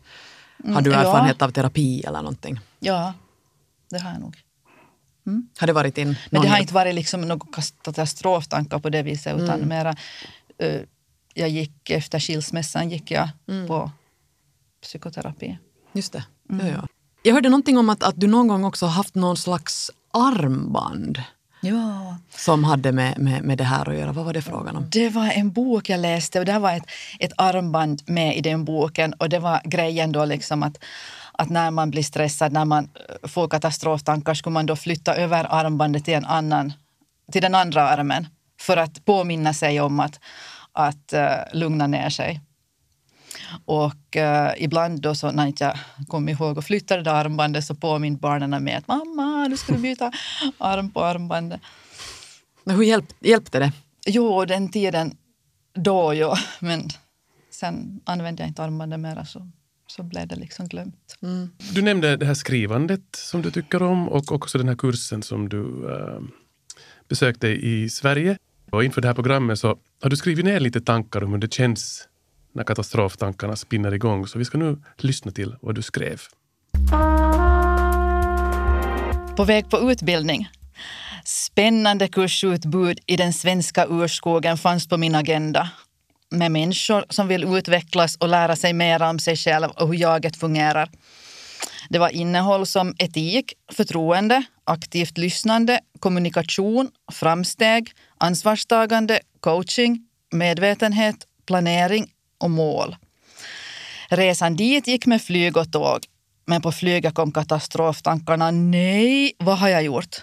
du 0.64 0.90
Mm, 0.90 0.92
ja. 0.92 1.00
erfarenhet 1.00 1.42
av 1.42 1.50
terapi 1.50 2.02
eller 2.07 2.18
någonting? 2.18 2.61
ja, 2.80 3.14
det 3.90 3.99
har 3.99 4.11
jag 4.11 4.21
nog. 4.21 4.37
Har 5.58 5.66
det 5.66 5.73
varit 5.73 5.99
in 5.99 6.16
Men 6.30 6.42
det 6.42 6.49
har 6.49 6.58
inte 6.58 6.75
varit 6.75 6.94
liksom 6.94 7.20
några 7.20 7.47
katastroftankar 7.85 8.78
på 8.78 8.90
det 8.90 9.02
viset 9.02 9.40
utan 9.40 9.68
mera 9.68 9.94
eh, 10.58 10.80
jag 11.35 11.49
gick 11.49 11.90
efter 11.90 12.20
skilsmässan 12.20 12.90
gick 12.90 13.11
jag 13.11 13.28
på 13.66 13.90
psykoterapi. 14.82 15.58
Just 15.92 16.12
det. 16.12 16.25
Mm. 16.50 16.66
Ja, 16.66 16.73
ja. 16.73 16.88
Jag 17.23 17.35
hörde 17.35 17.49
någonting 17.49 17.78
om 17.78 17.90
att, 17.90 18.02
att 18.02 18.20
du 18.20 18.26
någon 18.26 18.49
gång 18.49 18.64
också 18.64 18.87
haft 18.87 19.14
någon 19.14 19.37
slags 19.37 19.90
armband 20.11 21.23
Ja. 21.61 22.16
som 22.30 22.64
hade 22.64 22.92
med, 22.92 23.18
med, 23.18 23.42
med 23.44 23.58
det 23.58 23.64
här 23.64 23.88
att 23.88 23.97
göra. 23.97 24.12
Vad 24.12 24.25
var 24.25 24.32
det 24.32 24.42
frågan 24.42 24.76
om? 24.76 24.90
Det 24.90 25.08
var 25.08 25.30
en 25.30 25.52
bok 25.52 25.88
jag 25.88 26.00
läste 26.00 26.38
och 26.38 26.44
det 26.44 26.58
var 26.58 26.73
ett, 26.73 26.87
ett 27.18 27.32
armband 27.37 28.02
med 28.06 28.37
i 28.37 28.40
den 28.40 28.64
boken 28.64 29.12
och 29.12 29.28
det 29.28 29.38
var 29.38 29.61
grejen 29.64 30.12
då 30.12 30.25
liksom 30.25 30.62
att, 30.62 30.78
att 31.38 31.50
när 31.50 31.71
man 31.71 31.90
blir 31.90 32.02
stressad, 32.02 32.52
när 32.52 32.64
man 32.64 32.85
eh, 32.85 33.28
får 33.28 33.49
katastroftankar 33.49 34.35
skulle 34.35 34.54
man 34.54 34.66
då 34.66 34.76
flytta 34.76 35.14
över 35.14 35.47
armbandet 35.50 36.04
till, 36.04 36.14
en 36.14 36.25
annan, 36.25 36.73
till 37.33 37.42
den 37.42 37.54
andra 37.54 37.88
armen 37.88 38.26
för 38.61 38.76
att 38.76 39.04
påminna 39.04 39.54
sig 39.54 39.80
om 39.80 40.00
att, 40.00 40.21
att 40.73 41.12
uh, 41.14 41.59
lugna 41.59 41.87
ner 41.87 42.11
sig. 42.11 42.40
Och 43.64 44.16
eh, 44.16 44.52
ibland 44.59 45.00
då 45.00 45.14
så 45.14 45.30
när 45.30 45.47
inte 45.47 45.64
jag 45.64 45.78
kom 46.09 46.28
ihåg 46.28 46.59
att 46.59 46.64
flytta 46.64 46.97
det 46.97 47.02
där 47.02 47.14
armbandet 47.14 47.64
så 47.64 47.75
påminde 47.75 48.21
barnen 48.21 48.64
mig 48.64 48.75
att 48.75 48.88
mamma, 48.88 49.49
nu 49.49 49.57
ska 49.57 49.73
du 49.73 49.78
byta 49.78 50.12
arm 50.59 50.90
på 50.90 51.04
armbandet. 51.04 51.61
Men 52.64 52.76
Hur 52.76 52.83
hjälp, 52.83 53.12
hjälpte 53.21 53.59
det? 53.59 53.73
Jo, 54.07 54.45
den 54.45 54.68
tiden 54.68 55.16
då, 55.75 56.14
jo. 56.14 56.35
Men 56.59 56.88
sen 57.50 58.00
använde 58.04 58.42
jag 58.42 58.50
inte 58.50 58.62
armbandet 58.62 59.00
mera. 59.00 59.25
Så. 59.25 59.50
Så 59.90 60.02
blev 60.02 60.28
det 60.28 60.37
liksom 60.37 60.68
glömt. 60.68 61.16
Mm. 61.23 61.50
Du 61.75 61.83
nämnde 61.83 62.16
det 62.16 62.26
här 62.26 62.35
skrivandet 62.35 63.02
som 63.16 63.42
du 63.42 63.50
tycker 63.50 63.83
om 63.83 64.09
och 64.09 64.33
också 64.33 64.59
den 64.59 64.68
här 64.68 64.76
kursen 64.76 65.23
som 65.23 65.49
du 65.49 65.90
äh, 65.90 66.21
besökte 67.09 67.49
i 67.49 67.88
Sverige. 67.88 68.38
Och 68.71 68.85
inför 68.85 69.00
det 69.00 69.09
här 69.09 69.14
programmet 69.14 69.59
så 69.59 69.78
har 70.02 70.11
du 70.11 70.16
skrivit 70.16 70.45
ner 70.45 70.61
lite 70.61 70.80
tankar 70.80 71.25
om 71.25 71.33
hur 71.33 71.38
det 71.38 71.52
känns 71.52 72.09
när 72.52 72.64
katastroftankarna 72.64 73.57
spinner 73.57 73.95
igång. 73.95 74.26
Så 74.26 74.38
vi 74.38 74.45
ska 74.45 74.59
nu 74.59 74.83
lyssna 74.97 75.33
till 75.33 75.57
vad 75.61 75.75
du 75.75 75.83
skrev. 75.83 76.21
På 79.37 79.45
väg 79.45 79.71
på 79.71 79.90
utbildning. 79.90 80.49
Spännande 81.25 82.09
kursutbud 82.09 82.99
i 83.07 83.16
den 83.16 83.33
svenska 83.33 83.87
urskogen 83.88 84.57
fanns 84.57 84.88
på 84.88 84.97
min 84.97 85.14
agenda 85.14 85.71
med 86.30 86.52
människor 86.52 87.04
som 87.08 87.28
vill 87.28 87.44
utvecklas 87.44 88.16
och 88.16 88.28
lära 88.28 88.56
sig 88.56 88.73
mer 88.73 89.02
om 89.02 89.18
sig 89.18 89.37
själv 89.37 89.68
och 89.70 89.88
hur 89.88 89.94
jaget 89.94 90.37
fungerar. 90.37 90.90
Det 91.88 91.99
var 91.99 92.08
innehåll 92.08 92.66
som 92.66 92.94
etik, 92.99 93.52
förtroende, 93.73 94.42
aktivt 94.64 95.18
lyssnande, 95.18 95.80
kommunikation, 96.00 96.90
framsteg, 97.12 97.90
ansvarstagande, 98.18 99.20
coaching, 99.40 100.08
medvetenhet, 100.32 101.16
planering 101.47 102.06
och 102.38 102.50
mål. 102.50 102.97
Resan 104.08 104.56
dit 104.56 104.87
gick 104.87 105.06
med 105.06 105.23
flyg 105.23 105.56
och 105.56 105.73
tåg. 105.73 106.06
Men 106.47 106.62
på 106.62 106.73
flyget 106.73 107.14
kom 107.14 107.32
katastroftankarna. 107.32 108.50
Nej, 108.50 109.32
vad 109.38 109.58
har 109.58 109.68
jag 109.68 109.82
gjort? 109.82 110.16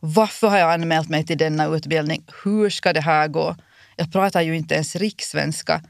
Varför 0.00 0.48
har 0.48 0.58
jag 0.58 0.72
anmält 0.72 1.08
mig 1.08 1.26
till 1.26 1.38
denna 1.38 1.66
utbildning? 1.66 2.24
Hur 2.44 2.70
ska 2.70 2.92
det 2.92 3.00
här 3.00 3.28
gå? 3.28 3.56
Jag 3.96 4.12
pratar 4.12 4.42
ju 4.42 4.56
inte 4.56 4.74
ens 4.74 4.96
rikssvenska. 4.96 5.82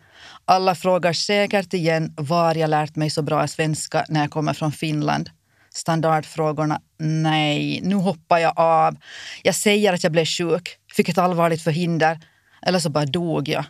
Alla 0.44 0.74
frågar 0.74 1.12
säkert 1.12 1.74
igen 1.74 2.14
var 2.16 2.54
jag 2.54 2.70
lärt 2.70 2.96
mig 2.96 3.10
så 3.10 3.22
bra 3.22 3.46
svenska 3.46 4.04
när 4.08 4.20
jag 4.20 4.30
kommer 4.30 4.52
från 4.52 4.72
Finland. 4.72 5.30
Standardfrågorna. 5.74 6.80
Nej, 6.98 7.80
nu 7.82 7.94
hoppar 7.94 8.38
jag 8.38 8.52
av. 8.56 8.96
Jag 9.42 9.54
säger 9.54 9.92
att 9.92 10.02
jag 10.02 10.12
blev 10.12 10.24
sjuk, 10.24 10.76
fick 10.96 11.08
ett 11.08 11.18
allvarligt 11.18 11.62
förhinder. 11.62 12.20
Eller 12.62 12.78
så 12.78 12.90
bara 12.90 13.06
dog 13.06 13.48
jag. 13.48 13.64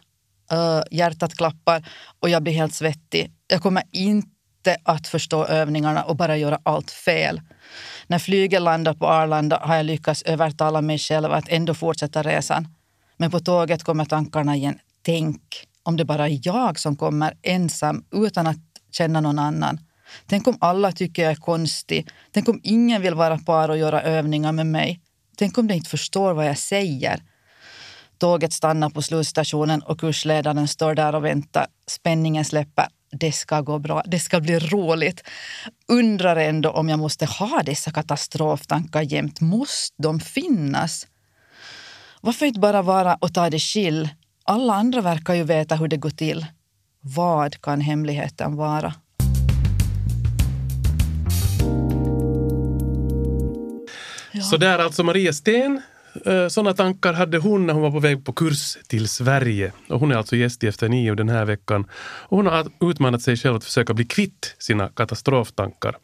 Uh, 0.52 0.82
hjärtat 0.90 1.34
klappar 1.34 1.88
och 2.20 2.28
jag 2.28 2.42
blir 2.42 2.52
helt 2.52 2.74
svettig. 2.74 3.30
Jag 3.48 3.62
kommer 3.62 3.82
inte 3.92 4.76
att 4.82 5.08
förstå 5.08 5.46
övningarna 5.46 6.02
och 6.02 6.16
bara 6.16 6.36
göra 6.36 6.58
allt 6.62 6.90
fel. 6.90 7.40
När 8.06 8.18
flyget 8.18 8.62
landar 8.62 8.94
på 8.94 9.06
Arlanda 9.06 9.58
har 9.62 9.76
jag 9.76 9.86
lyckats 9.86 10.22
övertala 10.22 10.80
mig 10.80 10.98
själv 10.98 11.32
att 11.32 11.48
ändå 11.48 11.74
fortsätta 11.74 12.22
resan. 12.22 12.68
Men 13.16 13.30
på 13.30 13.40
tåget 13.40 13.84
kommer 13.84 14.04
tankarna 14.04 14.56
igen. 14.56 14.78
Tänk 15.02 15.40
om 15.82 15.96
det 15.96 16.04
bara 16.04 16.28
är 16.28 16.38
jag 16.42 16.78
som 16.78 16.96
kommer 16.96 17.34
ensam 17.42 18.04
utan 18.12 18.46
att 18.46 18.56
känna 18.92 19.20
någon 19.20 19.38
annan. 19.38 19.80
Tänk 20.26 20.48
om 20.48 20.56
alla 20.60 20.92
tycker 20.92 21.22
jag 21.22 21.32
är 21.32 21.36
konstig. 21.36 22.08
Tänk 22.32 22.48
om 22.48 22.60
ingen 22.62 23.02
vill 23.02 23.14
vara 23.14 23.38
par 23.38 23.68
och 23.68 23.78
göra 23.78 24.02
övningar 24.02 24.52
med 24.52 24.66
mig. 24.66 25.00
Tänk 25.36 25.58
om 25.58 25.66
de 25.66 25.74
inte 25.74 25.90
förstår 25.90 26.34
vad 26.34 26.46
jag 26.46 26.58
säger. 26.58 27.22
Tåget 28.18 28.52
stannar 28.52 28.90
på 28.90 29.02
slutstationen 29.02 29.82
och 29.82 30.00
kursledaren 30.00 30.68
står 30.68 30.94
där 30.94 31.14
och 31.14 31.24
väntar. 31.24 31.66
Spänningen 31.86 32.44
släpper. 32.44 32.86
Det 33.10 33.32
ska 33.32 33.60
gå 33.60 33.78
bra. 33.78 34.02
Det 34.06 34.18
ska 34.18 34.40
bli 34.40 34.58
roligt. 34.58 35.22
Undrar 35.88 36.36
ändå 36.36 36.70
om 36.70 36.88
jag 36.88 36.98
måste 36.98 37.26
ha 37.26 37.62
dessa 37.62 37.90
katastroftankar 37.90 39.02
jämt. 39.02 39.40
Måste 39.40 40.02
de 40.02 40.20
finnas? 40.20 41.06
Varför 42.26 42.46
inte 42.46 42.60
bara 42.60 42.82
vara 42.82 43.14
och 43.14 43.34
ta 43.34 43.50
det 43.50 43.58
chill? 43.58 44.08
Alla 44.44 44.74
andra 44.74 45.00
verkar 45.00 45.34
ju 45.34 45.44
veta 45.44 45.76
hur 45.76 45.88
det 45.88 45.96
går 45.96 46.10
till. 46.10 46.46
Vad 47.00 47.60
kan 47.60 47.80
hemligheten 47.80 48.56
vara? 48.56 48.94
Så 54.50 54.56
där 54.56 54.78
alltså 54.78 55.02
Maria 55.02 55.32
Sten. 55.32 55.82
Eh, 56.14 56.22
såna 56.22 56.50
Sådana 56.50 56.74
tankar 56.74 57.12
hade 57.12 57.38
hon 57.38 57.66
när 57.66 57.74
hon 57.74 57.82
var 57.82 57.90
på 57.90 58.00
väg 58.00 58.24
på 58.24 58.32
kurs 58.32 58.76
till 58.88 59.08
Sverige. 59.08 59.72
Och 59.88 60.00
hon 60.00 60.12
är 60.12 60.16
alltså 60.16 60.36
gäst 60.36 60.64
i 60.64 60.66
Efter 60.66 60.88
nio 60.88 61.14
den 61.14 61.28
här 61.28 61.44
veckan. 61.44 61.86
Och 62.28 62.36
hon 62.36 62.46
har 62.46 62.66
utmanat 62.80 63.22
sig 63.22 63.36
själv 63.36 63.56
att 63.56 63.64
försöka 63.64 63.94
bli 63.94 64.04
kvitt 64.04 64.54
sina 64.58 64.88
katastroftankar. 64.88 65.96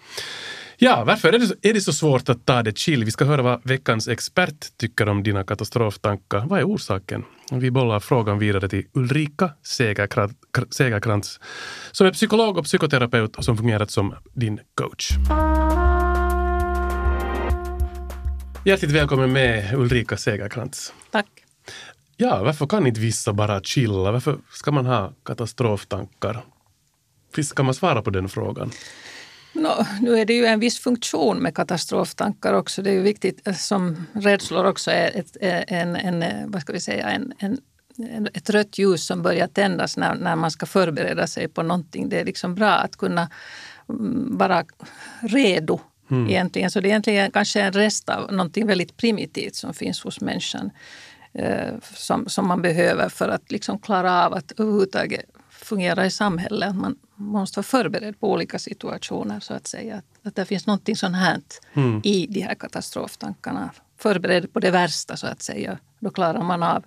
Ja, 0.85 1.05
varför 1.05 1.29
är 1.29 1.39
det, 1.39 1.47
så, 1.47 1.55
är 1.62 1.75
det 1.75 1.81
så 1.81 1.93
svårt 1.93 2.29
att 2.29 2.47
ta 2.47 2.62
det 2.62 2.79
chill? 2.79 3.05
Vi 3.05 3.11
ska 3.11 3.25
höra 3.25 3.43
vad 3.43 3.61
veckans 3.65 4.09
expert 4.09 4.77
tycker 4.77 5.09
om 5.09 5.23
dina 5.23 5.45
katastroftankar. 5.45 6.47
Vad 6.47 6.61
är 6.61 6.65
orsaken? 6.65 7.25
Vi 7.53 7.71
bollar 7.71 8.01
frågan 8.01 8.39
vidare 8.39 8.69
till 8.69 8.87
Ulrika 8.93 9.51
Segerkrantz 10.71 11.41
som 11.93 12.07
är 12.07 12.12
psykolog 12.12 12.59
och 12.59 12.65
psykoterapeut 12.65 13.37
och 13.37 13.45
som 13.45 13.57
fungerat 13.57 13.91
som 13.91 14.15
din 14.33 14.61
coach. 14.75 15.11
Hjärtligt 18.65 18.91
välkommen 18.91 19.33
med 19.33 19.75
Ulrika 19.75 20.17
Segerkrantz. 20.17 20.93
Tack. 21.11 21.29
Ja, 22.17 22.43
varför 22.43 22.67
kan 22.67 22.87
inte 22.87 23.01
vissa 23.01 23.33
bara 23.33 23.61
chilla? 23.62 24.12
Varför 24.12 24.37
ska 24.53 24.71
man 24.71 24.87
ha 24.87 25.12
katastroftankar? 25.25 26.45
Visst 27.37 27.55
kan 27.55 27.65
man 27.65 27.75
svara 27.75 28.03
på 28.03 28.11
den 28.11 28.29
frågan? 28.29 28.71
No, 29.62 29.87
nu 30.00 30.19
är 30.19 30.25
det 30.25 30.33
ju 30.35 30.47
en 30.47 30.61
viss 30.61 30.78
funktion 30.78 31.38
med 31.38 31.54
katastroftankar 31.54 32.52
också. 32.54 32.83
Det 32.83 32.90
är 32.90 32.95
ju 32.95 33.02
viktigt 33.02 33.49
eh, 33.49 33.54
som 33.54 34.07
rädslor 34.12 34.64
också 34.64 34.90
är 34.90 35.16
ett, 35.16 35.37
eh, 35.40 35.81
en, 35.81 35.97
en, 35.97 36.23
eh, 36.23 36.47
vad 36.47 36.62
ska 36.62 36.73
vi 36.73 36.81
säga, 36.81 37.11
en, 37.11 37.33
en, 37.38 37.59
ett 38.35 38.50
rött 38.50 38.78
ljus 38.78 39.07
som 39.07 39.23
börjar 39.23 39.47
tändas 39.47 39.97
när, 39.97 40.14
när 40.14 40.37
man 40.37 40.50
ska 40.50 40.66
förbereda 40.66 41.26
sig 41.26 41.49
på 41.49 41.62
någonting. 41.62 42.09
Det 42.09 42.21
är 42.21 42.25
liksom 42.25 42.54
bra 42.54 42.71
att 42.71 42.97
kunna 42.97 43.31
mm, 43.88 44.38
vara 44.38 44.64
redo 45.21 45.81
mm. 46.11 46.31
egentligen. 46.31 46.71
Så 46.71 46.81
det 46.81 46.87
är 46.87 46.90
egentligen 46.90 47.31
kanske 47.31 47.61
en 47.61 47.73
rest 47.73 48.09
av 48.09 48.33
någonting 48.33 48.66
väldigt 48.66 48.97
primitivt 48.97 49.54
som 49.54 49.75
finns 49.75 50.02
hos 50.02 50.21
människan. 50.21 50.71
Eh, 51.35 51.75
som, 51.95 52.28
som 52.28 52.49
man 52.49 52.62
behöver 52.62 53.09
för 53.09 53.28
att 53.28 53.50
liksom 53.50 53.78
klara 53.78 54.26
av 54.26 54.35
att 54.35 54.52
överhuvudtaget 54.59 55.25
fungera 55.73 56.07
i 56.07 56.11
samhället. 56.11 56.75
Man 56.75 56.97
måste 57.17 57.59
vara 57.59 57.64
förberedd 57.64 58.21
på 58.21 58.31
olika 58.31 58.59
situationer 58.59 59.41
så 59.41 59.55
att 59.55 59.67
säga. 59.67 59.97
Att, 59.97 60.26
att 60.26 60.37
det 60.37 60.45
finns 60.45 60.67
någonting 60.67 60.97
sånt 60.97 61.17
här 61.17 61.41
mm. 61.75 62.00
i 62.05 62.26
de 62.26 62.41
här 62.41 62.55
katastroftankarna. 62.55 63.71
Förberedd 63.99 64.52
på 64.52 64.61
det 64.61 64.71
värsta 64.71 65.17
så 65.17 65.26
att 65.26 65.43
säga. 65.43 65.79
Då 65.99 66.11
klarar 66.11 66.43
man 66.43 66.62
av 66.62 66.85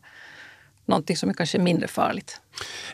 någonting 0.86 1.18
som 1.18 1.30
är 1.30 1.34
kanske 1.34 1.60
mindre 1.60 1.88
farligt. 1.88 2.42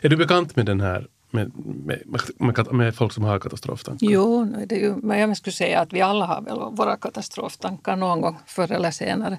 Är 0.02 0.08
du 0.08 0.16
bekant 0.16 0.56
med 0.56 0.66
den 0.66 0.80
här 0.80 1.08
med, 1.32 1.52
med, 1.56 2.02
med, 2.38 2.72
med, 2.72 2.94
folk 2.94 3.12
som 3.12 3.24
har 3.24 3.38
katastroftankar? 3.38 4.06
Jo, 4.06 4.44
det 4.66 4.74
är 4.74 4.80
ju, 4.80 4.96
men 4.96 5.18
jag 5.18 5.36
skulle 5.36 5.54
säga 5.54 5.80
att 5.80 5.92
vi 5.92 6.00
alla 6.00 6.26
har 6.26 6.42
väl 6.42 6.58
våra 6.76 6.96
katastroftankar 6.96 7.96
någon 7.96 8.20
gång 8.20 8.38
förr 8.46 8.72
eller 8.72 8.90
senare 8.90 9.38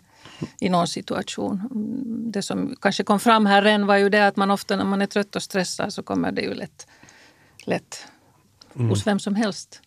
i 0.59 0.69
någon 0.69 0.87
situation. 0.87 1.61
Det 2.33 2.41
som 2.41 2.75
kanske 2.81 3.03
kom 3.03 3.19
fram 3.19 3.45
här 3.45 3.65
än 3.65 3.87
var 3.87 3.97
ju 3.97 4.09
det 4.09 4.27
att 4.27 4.35
man 4.35 4.51
ofta 4.51 4.75
när 4.75 4.85
man 4.85 5.01
är 5.01 5.05
trött 5.05 5.35
och 5.35 5.43
stressad 5.43 5.93
så 5.93 6.03
kommer 6.03 6.31
det 6.31 6.41
ju 6.41 6.53
lätt, 6.53 6.87
lätt 7.65 8.07
mm. 8.75 8.89
hos 8.89 9.07
vem 9.07 9.19
som 9.19 9.35
helst. 9.35 9.81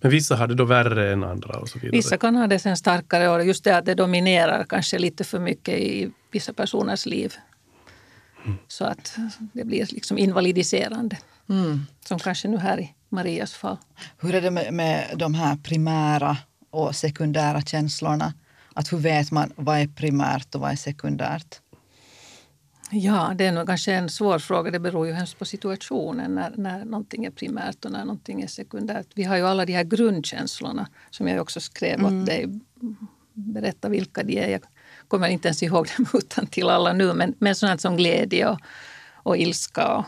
Men 0.00 0.10
vissa 0.10 0.36
har 0.36 0.46
det 0.46 0.54
då 0.54 0.64
värre 0.64 1.12
än 1.12 1.24
andra? 1.24 1.58
och 1.58 1.68
så 1.68 1.78
vidare. 1.78 1.96
Vissa 1.96 2.16
kan 2.16 2.36
ha 2.36 2.46
det 2.46 2.58
sen 2.58 2.76
starkare 2.76 3.28
och 3.28 3.44
just 3.44 3.64
det 3.64 3.76
att 3.76 3.84
det 3.84 3.94
dominerar 3.94 4.64
kanske 4.68 4.98
lite 4.98 5.24
för 5.24 5.38
mycket 5.38 5.78
i 5.78 6.10
vissa 6.30 6.52
personers 6.52 7.06
liv. 7.06 7.34
Så 8.68 8.84
att 8.84 9.16
det 9.52 9.64
blir 9.64 9.86
liksom 9.90 10.18
invalidiserande. 10.18 11.18
Mm. 11.48 11.86
Som 12.04 12.18
kanske 12.18 12.48
nu 12.48 12.56
här 12.56 12.80
i 12.80 12.94
Marias 13.08 13.54
fall. 13.54 13.76
Hur 14.18 14.34
är 14.34 14.40
det 14.40 14.50
med, 14.50 14.74
med 14.74 15.14
de 15.16 15.34
här 15.34 15.56
primära 15.56 16.36
och 16.70 16.96
sekundära 16.96 17.62
känslorna? 17.62 18.34
Att 18.74 18.92
hur 18.92 18.98
vet 18.98 19.30
man 19.30 19.52
vad 19.56 19.78
är 19.78 19.86
primärt 19.86 20.54
och 20.54 20.60
vad 20.60 20.70
är 20.70 20.76
sekundärt? 20.76 21.60
Ja, 22.90 23.32
det 23.36 23.46
är 23.46 23.52
nog 23.52 23.66
kanske 23.66 23.92
en 23.92 24.08
svår 24.08 24.38
fråga. 24.38 24.70
Det 24.70 24.78
beror 24.78 25.06
ju 25.06 25.12
hemskt 25.12 25.38
på 25.38 25.44
situationen 25.44 26.34
när, 26.34 26.52
när 26.56 26.84
någonting 26.84 27.24
är 27.24 27.30
primärt 27.30 27.84
och 27.84 27.92
när 27.92 28.04
någonting 28.04 28.42
är 28.42 28.46
sekundärt. 28.46 29.06
Vi 29.14 29.24
har 29.24 29.36
ju 29.36 29.46
alla 29.46 29.64
de 29.64 29.72
här 29.72 29.84
grundkänslorna 29.84 30.88
som 31.10 31.28
jag 31.28 31.42
också 31.42 31.60
skrev 31.60 31.98
mm. 31.98 32.20
åt 32.20 32.26
dig. 32.26 32.60
Berätta 33.32 33.88
vilka 33.88 34.22
de 34.22 34.38
är. 34.38 34.48
Jag 34.48 34.60
kommer 35.08 35.28
inte 35.28 35.48
ens 35.48 35.62
ihåg 35.62 35.88
dem 35.96 36.06
utan 36.14 36.46
till 36.46 36.68
alla 36.68 36.92
nu. 36.92 37.12
Men, 37.12 37.34
men 37.38 37.54
sånt 37.54 37.80
som 37.80 37.96
glädje 37.96 38.48
och, 38.48 38.60
och 39.12 39.36
ilska 39.36 39.86
och, 39.88 40.04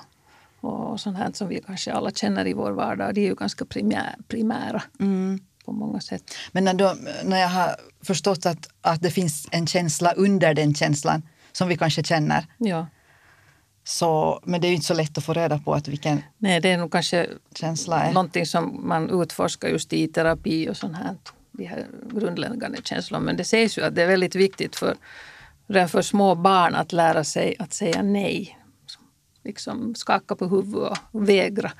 och 0.60 1.00
sånt 1.00 1.18
här 1.18 1.30
som 1.32 1.48
vi 1.48 1.62
kanske 1.66 1.92
alla 1.92 2.10
känner 2.10 2.46
i 2.46 2.52
vår 2.52 2.70
vardag. 2.70 3.14
Det 3.14 3.20
är 3.20 3.26
ju 3.26 3.34
ganska 3.34 3.64
primär, 3.64 4.14
primära. 4.28 4.82
Mm 5.00 5.40
på 5.68 5.72
många 5.72 6.00
sätt. 6.00 6.34
Men 6.52 6.64
när, 6.64 6.74
då, 6.74 6.94
när 7.24 7.40
jag 7.40 7.48
har 7.48 7.76
förstått 8.02 8.46
att, 8.46 8.68
att 8.80 9.02
det 9.02 9.10
finns 9.10 9.48
en 9.50 9.66
känsla 9.66 10.12
under 10.12 10.54
den 10.54 10.74
känslan 10.74 11.22
som 11.52 11.68
vi 11.68 11.76
kanske 11.76 12.04
känner. 12.04 12.46
Ja. 12.58 12.86
Så, 13.84 14.40
men 14.44 14.60
det 14.60 14.66
är 14.66 14.68
ju 14.68 14.74
inte 14.74 14.86
så 14.86 14.94
lätt 14.94 15.18
att 15.18 15.24
få 15.24 15.32
reda 15.32 15.58
på 15.58 15.74
att 15.74 15.88
vilken 15.88 16.22
Nej, 16.38 16.60
det 16.60 16.70
är 16.70 16.78
nog 16.78 16.92
kanske 16.92 17.26
känsla 17.54 18.02
är. 18.02 18.12
någonting 18.12 18.46
som 18.46 18.88
man 18.88 19.22
utforskar 19.22 19.68
just 19.68 19.92
i 19.92 20.08
terapi 20.08 20.68
och 20.68 20.76
sånt 20.76 20.96
här. 20.96 21.16
De 21.58 21.64
här 21.64 21.86
grundläggande 22.12 22.78
känslorna. 22.84 23.24
Men 23.24 23.36
det 23.36 23.44
sägs 23.44 23.78
ju 23.78 23.82
att 23.82 23.94
det 23.94 24.02
är 24.02 24.06
väldigt 24.06 24.34
viktigt 24.34 24.76
för, 24.76 24.96
för 25.88 26.02
små 26.02 26.34
barn 26.34 26.74
att 26.74 26.92
lära 26.92 27.24
sig 27.24 27.56
att 27.58 27.72
säga 27.72 28.02
nej. 28.02 28.58
Liksom 29.44 29.94
skaka 29.94 30.36
på 30.36 30.46
huvudet 30.46 30.98
och 31.10 31.28
vägra 31.28 31.72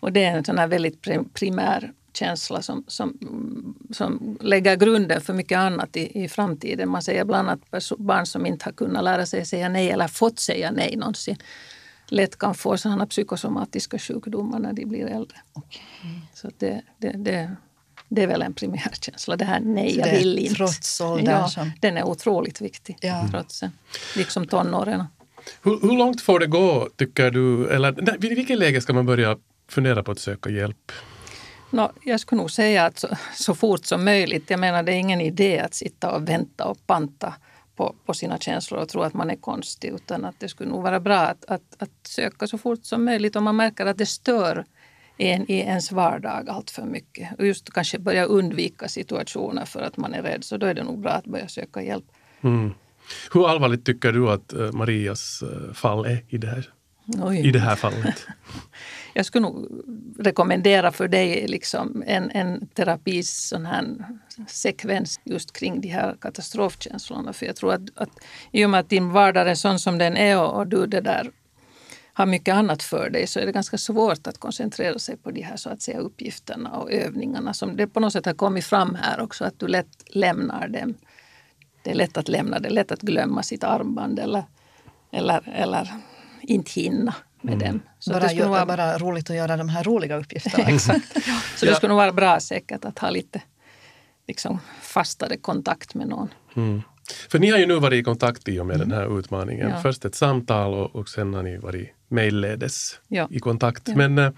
Och 0.00 0.12
det 0.12 0.24
är 0.24 0.36
en 0.36 0.44
sån 0.44 0.58
här 0.58 0.66
väldigt 0.66 1.02
primär 1.34 1.92
känsla 2.12 2.62
som, 2.62 2.84
som, 2.86 3.18
som 3.90 4.38
lägger 4.40 4.76
grunden 4.76 5.20
för 5.20 5.32
mycket 5.34 5.58
annat 5.58 5.96
i, 5.96 6.24
i 6.24 6.28
framtiden. 6.28 6.88
Man 6.88 7.02
säger 7.02 7.24
bland 7.24 7.48
annat 7.48 7.60
barn 7.98 8.26
som 8.26 8.46
inte 8.46 8.64
har 8.64 8.72
kunnat 8.72 9.04
lära 9.04 9.26
sig 9.26 9.46
säga 9.46 9.68
nej 9.68 9.90
eller 9.90 10.08
fått 10.08 10.38
säga 10.38 10.70
nej 10.70 10.96
någonsin 10.96 11.36
lätt 12.06 12.38
kan 12.38 12.54
få 12.54 12.76
sådana 12.76 13.06
psykosomatiska 13.06 13.98
sjukdomar 13.98 14.58
när 14.58 14.72
de 14.72 14.84
blir 14.84 15.06
äldre. 15.06 15.36
Okay. 15.54 15.82
Så 16.34 16.50
det, 16.58 16.82
det, 16.98 17.12
det, 17.16 17.56
det 18.14 18.22
är 18.22 18.26
väl 18.26 18.42
en 18.42 18.54
primärkänsla. 18.54 19.36
Det 19.36 19.44
här 19.44 19.60
nej, 19.60 19.98
jag 19.98 20.10
vill 20.10 20.38
inte. 20.38 20.54
Trots 20.54 21.00
åldern. 21.00 21.34
Ja, 21.34 21.48
som... 21.48 21.72
Den 21.80 21.96
är 21.96 22.04
otroligt 22.04 22.60
viktig. 22.60 22.98
Ja. 23.00 23.28
Trots, 23.30 23.62
liksom 24.16 24.46
tonåren. 24.46 25.04
Hur, 25.62 25.80
hur, 25.80 25.98
långt 25.98 26.20
får 26.20 26.40
det 26.40 26.46
gå, 26.46 26.88
tycker 26.96 27.30
du? 27.30 27.68
Eller 27.68 28.18
vid 28.18 28.36
vilket 28.36 28.58
läge 28.58 28.80
ska 28.80 28.92
man 28.92 29.06
börja 29.06 29.36
fundera 29.68 30.02
på 30.02 30.12
att 30.12 30.18
söka 30.18 30.50
hjälp? 30.50 30.92
No, 31.70 31.92
jag 32.04 32.20
skulle 32.20 32.40
nog 32.40 32.50
säga 32.50 32.86
att 32.86 32.98
så, 32.98 33.08
så, 33.34 33.54
fort 33.54 33.86
som 33.86 34.04
möjligt. 34.04 34.50
Jag 34.50 34.60
menar, 34.60 34.82
det 34.82 34.92
är 34.92 34.96
ingen 34.96 35.20
idé 35.20 35.58
att 35.58 35.74
sitta 35.74 36.10
och 36.10 36.28
vänta 36.28 36.64
och 36.64 36.86
panta 36.86 37.34
på, 37.76 37.94
på 38.06 38.14
sina 38.14 38.38
känslor 38.38 38.80
och 38.80 38.88
tro 38.88 39.02
att 39.02 39.14
man 39.14 39.30
är 39.30 39.36
konstig. 39.36 39.88
Utan 39.88 40.24
att 40.24 40.34
det 40.40 40.48
skulle 40.48 40.70
nog 40.70 40.82
vara 40.82 41.00
bra 41.00 41.18
att, 41.18 41.44
att, 41.44 41.62
att 41.78 41.90
söka 42.02 42.46
så 42.46 42.58
fort 42.58 42.84
som 42.84 43.04
möjligt 43.04 43.36
om 43.36 43.44
man 43.44 43.56
märker 43.56 43.86
att 43.86 43.98
det 43.98 44.06
stör 44.06 44.64
en 45.16 45.50
i 45.50 45.58
ens 45.58 45.92
vardag 45.92 46.48
allt 46.48 46.70
för 46.70 46.82
mycket. 46.82 47.38
Och 47.38 47.46
just 47.46 47.72
kanske 47.72 47.98
börja 47.98 48.24
undvika 48.24 48.88
situationer 48.88 49.64
för 49.64 49.82
att 49.82 49.96
man 49.96 50.14
är 50.14 50.22
rädd. 50.22 50.44
Så 50.44 50.56
då 50.56 50.66
är 50.66 50.74
det 50.74 50.84
nog 50.84 51.00
bra 51.00 51.10
att 51.10 51.24
börja 51.24 51.48
söka 51.48 51.82
hjälp. 51.82 52.04
Mm. 52.40 52.74
Hur 53.32 53.48
allvarligt 53.48 53.84
tycker 53.84 54.12
du 54.12 54.30
att 54.30 54.52
eh, 54.52 54.72
Marias 54.72 55.42
eh, 55.42 55.72
fall 55.72 56.06
är 56.06 56.24
i 56.28 56.38
det 56.38 56.46
här, 56.46 56.68
i 57.34 57.50
det 57.50 57.58
här 57.58 57.76
fallet? 57.76 58.26
jag 59.14 59.26
skulle 59.26 59.42
nog 59.42 59.84
rekommendera 60.18 60.92
för 60.92 61.08
dig 61.08 61.48
liksom 61.48 62.02
en, 62.06 62.30
en 62.30 62.66
terapis 62.66 63.48
sån 63.48 63.66
här 63.66 63.84
sekvens 64.48 65.20
just 65.24 65.52
kring 65.52 65.80
de 65.80 65.88
här 65.88 66.16
katastrofkänslorna. 66.20 67.32
För 67.32 67.46
jag 67.46 67.56
tror 67.56 67.72
att, 67.72 67.82
att 67.94 68.10
i 68.52 68.64
och 68.64 68.70
med 68.70 68.80
att 68.80 68.90
din 68.90 69.10
vardag 69.10 69.50
är 69.50 69.54
sån 69.54 69.78
som 69.78 69.98
den 69.98 70.16
är 70.16 70.40
och, 70.40 70.58
och 70.58 70.66
du 70.66 70.86
det 70.86 71.00
där 71.00 71.30
har 72.16 72.26
mycket 72.26 72.54
annat 72.54 72.82
för 72.82 73.10
dig 73.10 73.26
så 73.26 73.40
är 73.40 73.46
det 73.46 73.52
ganska 73.52 73.78
svårt 73.78 74.26
att 74.26 74.38
koncentrera 74.38 74.98
sig 74.98 75.16
på 75.16 75.30
de 75.30 75.42
här 75.42 75.56
så 75.56 75.70
att 75.70 75.82
säga, 75.82 75.98
uppgifterna 75.98 76.70
och 76.70 76.92
övningarna 76.92 77.54
som 77.54 77.76
det 77.76 77.86
på 77.86 78.00
något 78.00 78.12
sätt 78.12 78.26
har 78.26 78.34
kommit 78.34 78.64
fram 78.64 78.94
här 78.94 79.20
också, 79.20 79.44
att 79.44 79.58
du 79.58 79.68
lätt 79.68 80.04
lämnar 80.06 80.68
dem. 80.68 80.94
Det 81.82 81.90
är 81.90 81.94
lätt 81.94 82.16
att 82.16 82.28
lämna 82.28 82.58
det, 82.58 82.68
är 82.68 82.72
lätt 82.72 82.92
att 82.92 83.00
glömma 83.00 83.42
sitt 83.42 83.64
armband 83.64 84.18
eller, 84.18 84.44
eller, 85.12 85.48
eller 85.54 85.88
inte 86.40 86.70
hinna 86.80 87.14
med 87.40 87.54
mm. 87.54 87.66
dem. 87.66 87.82
Så 87.98 88.10
bara, 88.10 88.20
det 88.22 88.28
skulle 88.28 88.48
vara 88.48 88.66
bara 88.66 88.98
roligt 88.98 89.30
att 89.30 89.36
göra 89.36 89.56
de 89.56 89.68
här 89.68 89.84
roliga 89.84 90.16
uppgifterna. 90.16 90.64
Exakt. 90.68 91.16
Så 91.56 91.66
det 91.66 91.74
skulle 91.74 91.88
nog 91.88 91.96
vara 91.96 92.12
bra 92.12 92.40
säkert 92.40 92.84
att 92.84 92.98
ha 92.98 93.10
lite 93.10 93.42
liksom, 94.26 94.60
fastare 94.82 95.36
kontakt 95.36 95.94
med 95.94 96.08
någon. 96.08 96.28
Mm. 96.56 96.82
För 97.28 97.38
ni 97.38 97.50
har 97.50 97.58
ju 97.58 97.66
nu 97.66 97.78
varit 97.78 98.00
i 98.00 98.02
kontakt 98.02 98.48
i 98.48 98.60
och 98.60 98.66
med 98.66 98.76
mm. 98.76 98.88
den 98.88 98.98
här 98.98 99.18
utmaningen. 99.18 99.70
Ja. 99.70 99.80
Först 99.82 100.04
ett 100.04 100.14
samtal 100.14 100.74
och, 100.74 100.96
och 100.96 101.08
sen 101.08 101.34
har 101.34 101.42
ni 101.42 101.56
varit 101.56 101.88
mejlledes 102.08 103.00
ja. 103.08 103.28
i 103.30 103.38
kontakt. 103.40 103.82
Ja. 103.88 103.96
Men 103.96 104.18
eh, 104.18 104.30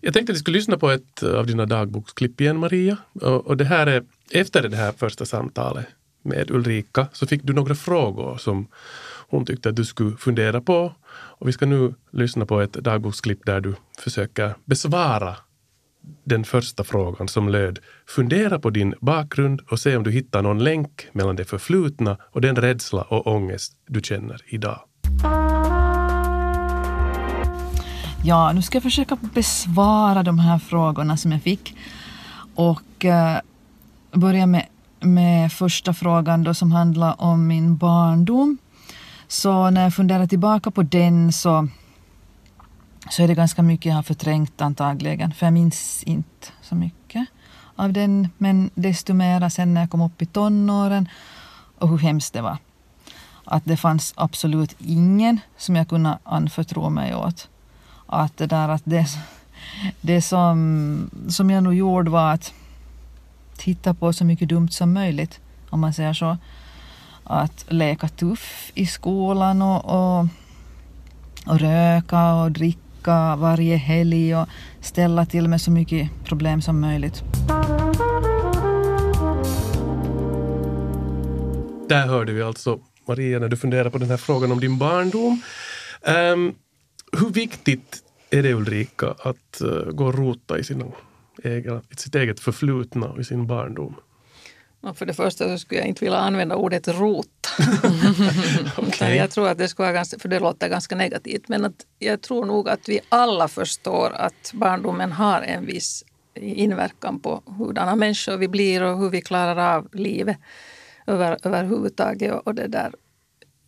jag 0.00 0.14
tänkte 0.14 0.32
att 0.32 0.36
vi 0.36 0.40
skulle 0.40 0.56
lyssna 0.56 0.78
på 0.78 0.90
ett 0.90 1.22
av 1.22 1.46
dina 1.46 1.66
dagboksklipp 1.66 2.40
igen, 2.40 2.58
Maria. 2.58 2.96
Och, 3.12 3.46
och, 3.46 3.56
det 3.56 3.64
här 3.64 3.86
är 3.86 4.04
efter 4.30 4.68
det 4.68 4.76
här 4.76 4.92
första 4.92 5.26
samtalet 5.26 5.86
med 6.22 6.50
Ulrika 6.50 7.06
så 7.12 7.26
fick 7.26 7.42
du 7.42 7.52
några 7.52 7.74
frågor 7.74 8.36
som 8.36 8.66
hon 9.28 9.46
tyckte 9.46 9.68
att 9.68 9.76
du 9.76 9.84
skulle 9.84 10.16
fundera 10.16 10.60
på. 10.60 10.94
Och 11.10 11.48
vi 11.48 11.52
ska 11.52 11.66
nu 11.66 11.94
lyssna 12.10 12.46
på 12.46 12.60
ett 12.60 12.72
dagboksklipp 12.72 13.46
där 13.46 13.60
du 13.60 13.74
försöker 13.98 14.54
besvara 14.64 15.36
den 16.24 16.44
första 16.44 16.84
frågan 16.84 17.28
som 17.28 17.48
löd 17.48 17.78
Fundera 18.06 18.58
på 18.58 18.70
din 18.70 18.94
bakgrund 19.00 19.60
och 19.70 19.80
se 19.80 19.96
om 19.96 20.02
du 20.02 20.10
hittar 20.10 20.42
någon 20.42 20.64
länk 20.64 21.06
mellan 21.12 21.36
det 21.36 21.44
förflutna 21.44 22.16
och 22.32 22.40
den 22.40 22.56
rädsla 22.56 23.02
och 23.02 23.26
ångest 23.26 23.72
du 23.86 24.00
känner 24.00 24.40
idag. 24.46 24.80
Ja, 28.24 28.52
nu 28.52 28.62
ska 28.62 28.76
jag 28.76 28.82
försöka 28.82 29.16
besvara 29.34 30.22
de 30.22 30.38
här 30.38 30.58
frågorna 30.58 31.16
som 31.16 31.32
jag 31.32 31.42
fick. 31.42 31.76
Och 32.54 33.04
eh, 33.04 33.38
börja 34.12 34.46
med, 34.46 34.66
med 35.00 35.52
första 35.52 35.94
frågan 35.94 36.44
då 36.44 36.54
som 36.54 36.72
handlar 36.72 37.20
om 37.22 37.46
min 37.46 37.76
barndom. 37.76 38.58
Så 39.28 39.70
när 39.70 39.82
jag 39.82 39.94
funderar 39.94 40.26
tillbaka 40.26 40.70
på 40.70 40.82
den 40.82 41.32
så, 41.32 41.68
så 43.10 43.22
är 43.22 43.28
det 43.28 43.34
ganska 43.34 43.62
mycket 43.62 43.86
jag 43.86 43.94
har 43.94 44.02
förträngt 44.02 44.60
antagligen, 44.60 45.32
för 45.32 45.46
jag 45.46 45.52
minns 45.52 46.02
inte 46.02 46.46
så 46.62 46.74
mycket 46.74 47.26
av 47.76 47.92
den. 47.92 48.28
Men 48.38 48.70
desto 48.74 49.14
mera 49.14 49.50
sen 49.50 49.74
när 49.74 49.80
jag 49.80 49.90
kom 49.90 50.02
upp 50.02 50.22
i 50.22 50.26
tonåren 50.26 51.08
och 51.78 51.88
hur 51.88 51.98
hemskt 51.98 52.32
det 52.32 52.42
var. 52.42 52.58
Att 53.44 53.64
det 53.64 53.76
fanns 53.76 54.14
absolut 54.16 54.76
ingen 54.78 55.40
som 55.56 55.76
jag 55.76 55.88
kunde 55.88 56.18
anförtro 56.24 56.90
mig 56.90 57.14
åt. 57.14 57.48
Att 58.06 58.36
det 58.36 58.46
där 58.46 58.68
att 58.68 58.82
det, 58.84 59.06
det 60.00 60.22
som, 60.22 61.10
som 61.28 61.50
jag 61.50 61.62
nog 61.62 61.74
gjorde 61.74 62.10
var 62.10 62.32
att 62.32 62.52
titta 63.56 63.94
på 63.94 64.12
så 64.12 64.24
mycket 64.24 64.48
dumt 64.48 64.68
som 64.68 64.92
möjligt, 64.92 65.40
om 65.70 65.80
man 65.80 65.92
säger 65.92 66.12
så 66.12 66.36
att 67.24 67.66
leka 67.68 68.08
tuff 68.08 68.72
i 68.74 68.86
skolan 68.86 69.62
och, 69.62 69.84
och, 69.84 70.26
och 71.46 71.60
röka 71.60 72.34
och 72.34 72.52
dricka 72.52 72.87
varje 73.36 73.76
helg 73.76 74.36
och 74.36 74.48
ställa 74.80 75.26
till 75.26 75.48
med 75.48 75.60
så 75.60 75.70
mycket 75.70 76.10
problem 76.24 76.62
som 76.62 76.80
möjligt. 76.80 77.22
Där 81.88 82.06
hörde 82.06 82.32
vi 82.32 82.42
alltså 82.42 82.80
Maria 83.08 83.38
när 83.38 83.48
du 83.48 83.56
funderar 83.56 83.90
på 83.90 83.98
den 83.98 84.10
här 84.10 84.16
frågan 84.16 84.52
om 84.52 84.60
din 84.60 84.78
barndom. 84.78 85.42
Um, 86.32 86.54
hur 87.12 87.30
viktigt 87.30 88.02
är 88.30 88.42
det 88.42 88.54
Ulrika 88.54 89.14
att 89.18 89.62
uh, 89.64 89.90
gå 89.92 90.06
och 90.06 90.14
rota 90.14 90.58
i, 90.58 90.64
sina 90.64 90.84
egna, 91.44 91.82
i 91.90 91.96
sitt 91.96 92.14
eget 92.14 92.40
förflutna 92.40 93.06
och 93.08 93.20
i 93.20 93.24
sin 93.24 93.46
barndom? 93.46 93.94
För 94.94 95.06
det 95.06 95.14
första 95.14 95.44
så 95.44 95.58
skulle 95.58 95.80
jag 95.80 95.88
inte 95.88 96.04
vilja 96.04 96.18
använda 96.18 96.56
ordet 96.56 96.88
rota. 96.88 97.28
okay. 98.88 99.16
Jag 99.16 99.30
tror 99.30 99.48
att 99.48 99.58
det 99.58 99.68
skulle 99.68 99.84
vara 99.84 99.94
ganska, 99.94 100.18
för 100.18 100.28
det 100.28 100.40
låter 100.40 100.68
ganska 100.68 100.96
negativt, 100.96 101.48
men 101.48 101.64
att 101.64 101.86
jag 101.98 102.20
tror 102.20 102.46
nog 102.46 102.68
att 102.68 102.88
vi 102.88 103.00
alla 103.08 103.48
förstår 103.48 104.12
att 104.12 104.50
barndomen 104.54 105.12
har 105.12 105.42
en 105.42 105.66
viss 105.66 106.04
inverkan 106.40 107.20
på 107.20 107.42
hurdana 107.58 107.96
människor 107.96 108.36
vi 108.36 108.48
blir 108.48 108.82
och 108.82 108.98
hur 108.98 109.10
vi 109.10 109.20
klarar 109.20 109.76
av 109.76 109.88
livet 109.92 110.36
över, 111.06 111.38
överhuvudtaget. 111.42 112.34
Och 112.44 112.54
det 112.54 112.66
där. 112.66 112.92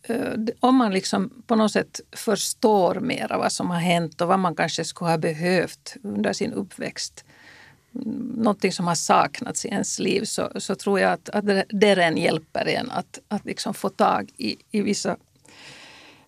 Eh, 0.03 0.33
om 0.59 0.75
man 0.75 0.93
liksom 0.93 1.43
på 1.47 1.55
något 1.55 1.71
sätt 1.71 1.99
förstår 2.11 2.95
mer 2.95 3.27
vad 3.29 3.51
som 3.51 3.69
har 3.69 3.79
hänt 3.79 4.21
och 4.21 4.27
vad 4.27 4.39
man 4.39 4.55
kanske 4.55 4.85
skulle 4.85 5.11
ha 5.11 5.17
behövt 5.17 5.95
under 6.03 6.33
sin 6.33 6.53
uppväxt 6.53 7.25
någonting 7.91 8.71
som 8.71 8.87
har 8.87 8.95
saknats 8.95 9.65
i 9.65 9.67
ens 9.67 9.99
liv 9.99 10.23
så, 10.23 10.51
så 10.55 10.75
tror 10.75 10.99
jag 10.99 11.13
att, 11.13 11.29
att 11.29 11.45
det 11.69 11.95
redan 11.95 12.17
hjälper 12.17 12.67
en 12.67 12.91
att, 12.91 13.19
att 13.27 13.45
liksom 13.45 13.73
få 13.73 13.89
tag 13.89 14.31
i, 14.37 14.57
i 14.71 14.81
vissa 14.81 15.17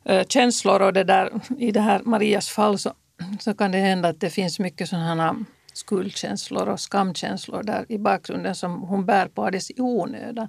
äh, 0.04 0.28
känslor. 0.28 0.82
Och 0.82 0.94
det 0.94 1.04
där, 1.04 1.42
I 1.58 1.72
det 1.72 1.82
här 1.82 2.02
Marias 2.04 2.50
fall 2.50 2.80
så, 2.80 2.94
så 3.40 3.54
kan 3.54 3.72
det 3.72 3.78
hända 3.78 4.10
att 4.10 4.20
det 4.20 4.30
finns 4.30 4.60
mycket 4.60 4.90
sådana 4.90 5.46
skuldkänslor 5.74 6.70
och 6.70 6.80
skamkänslor 6.80 7.64
där 7.64 7.86
i 7.90 7.98
bakgrunden 7.98 8.56
som 8.56 8.82
hon 8.82 9.06
bär 9.06 9.28
på 9.28 9.46
alldeles 9.46 9.72
i 9.72 9.76
onödan. 9.78 10.48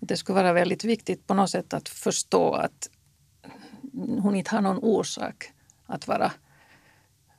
Det 0.00 0.16
skulle 0.16 0.42
vara 0.42 0.52
väldigt 0.52 0.84
viktigt 0.84 1.26
på 1.26 1.34
något 1.34 1.50
sätt 1.50 1.74
att 1.74 1.88
förstå 1.88 2.52
att 2.52 2.90
hon 4.22 4.34
inte 4.34 4.54
har 4.54 4.62
någon 4.62 4.78
orsak 4.78 5.52
att 5.86 6.08
vara 6.08 6.32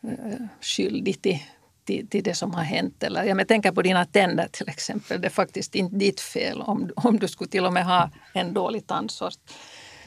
äh, 0.04 0.46
skyldig 0.62 1.22
till 1.22 1.40
till, 1.86 2.08
till 2.08 2.24
det 2.24 2.34
som 2.34 2.54
har 2.54 2.64
hänt. 2.64 3.04
Eller, 3.04 3.24
jag 3.24 3.48
tänker 3.48 3.72
på 3.72 3.82
dina 3.82 4.06
tänder 4.06 4.48
till 4.52 4.70
exempel. 4.70 5.22
Det 5.22 5.28
är 5.28 5.30
faktiskt 5.30 5.76
inte 5.76 5.96
ditt 5.96 6.20
fel 6.20 6.62
om, 6.62 6.92
om 6.96 7.20
du 7.20 7.28
skulle 7.28 7.50
till 7.50 7.66
och 7.66 7.74
med 7.74 7.86
ha 7.86 8.10
en 8.34 8.54
dålig 8.54 8.88
tandsort. 8.88 9.40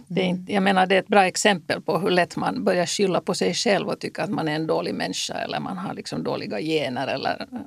Det 0.06 0.20
är, 0.20 0.24
inte, 0.24 0.52
jag 0.52 0.62
menar, 0.62 0.87
det 0.87 0.94
är 0.94 0.98
ett 0.98 1.06
bra 1.06 1.26
exempel 1.26 1.80
på 1.80 1.98
hur 1.98 2.10
lätt 2.10 2.37
man 2.37 2.64
börjar 2.64 2.87
skylla 2.87 3.20
på 3.20 3.34
sig 3.34 3.54
själv 3.54 3.88
och 3.88 4.00
tycka 4.00 4.22
att 4.22 4.30
man 4.30 4.48
är 4.48 4.54
en 4.54 4.66
dålig 4.66 4.94
människa 4.94 5.34
eller 5.34 5.60
man 5.60 5.78
har 5.78 5.94
liksom 5.94 6.22
dåliga 6.22 6.60
gener 6.60 7.06
eller 7.06 7.46
eh, 7.52 7.58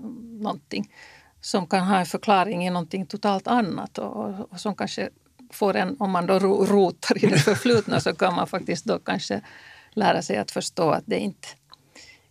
någonting 0.42 0.92
som 1.42 1.68
kan 1.68 1.84
ha 1.84 2.00
en 2.00 2.06
förklaring 2.06 2.68
i 2.68 2.70
någonting 2.70 3.06
totalt 3.06 3.48
annat 3.48 3.98
och, 3.98 4.52
och 4.52 4.60
som 4.60 4.76
kanske 4.76 5.10
får 5.52 5.76
en, 5.76 5.96
om 6.00 6.12
man 6.12 6.26
då 6.26 6.40
rotar 6.40 7.26
i 7.26 7.28
det 7.28 7.40
förflutna 7.40 8.00
så 8.00 8.16
kan 8.16 8.36
man 8.36 8.48
faktiskt 8.48 8.86
då 8.86 9.00
kanske 9.00 9.42
lära 9.92 10.22
sig 10.22 10.38
att 10.38 10.52
förstå 10.52 10.90
att 10.90 11.04
det 11.06 11.20
inte 11.20 11.48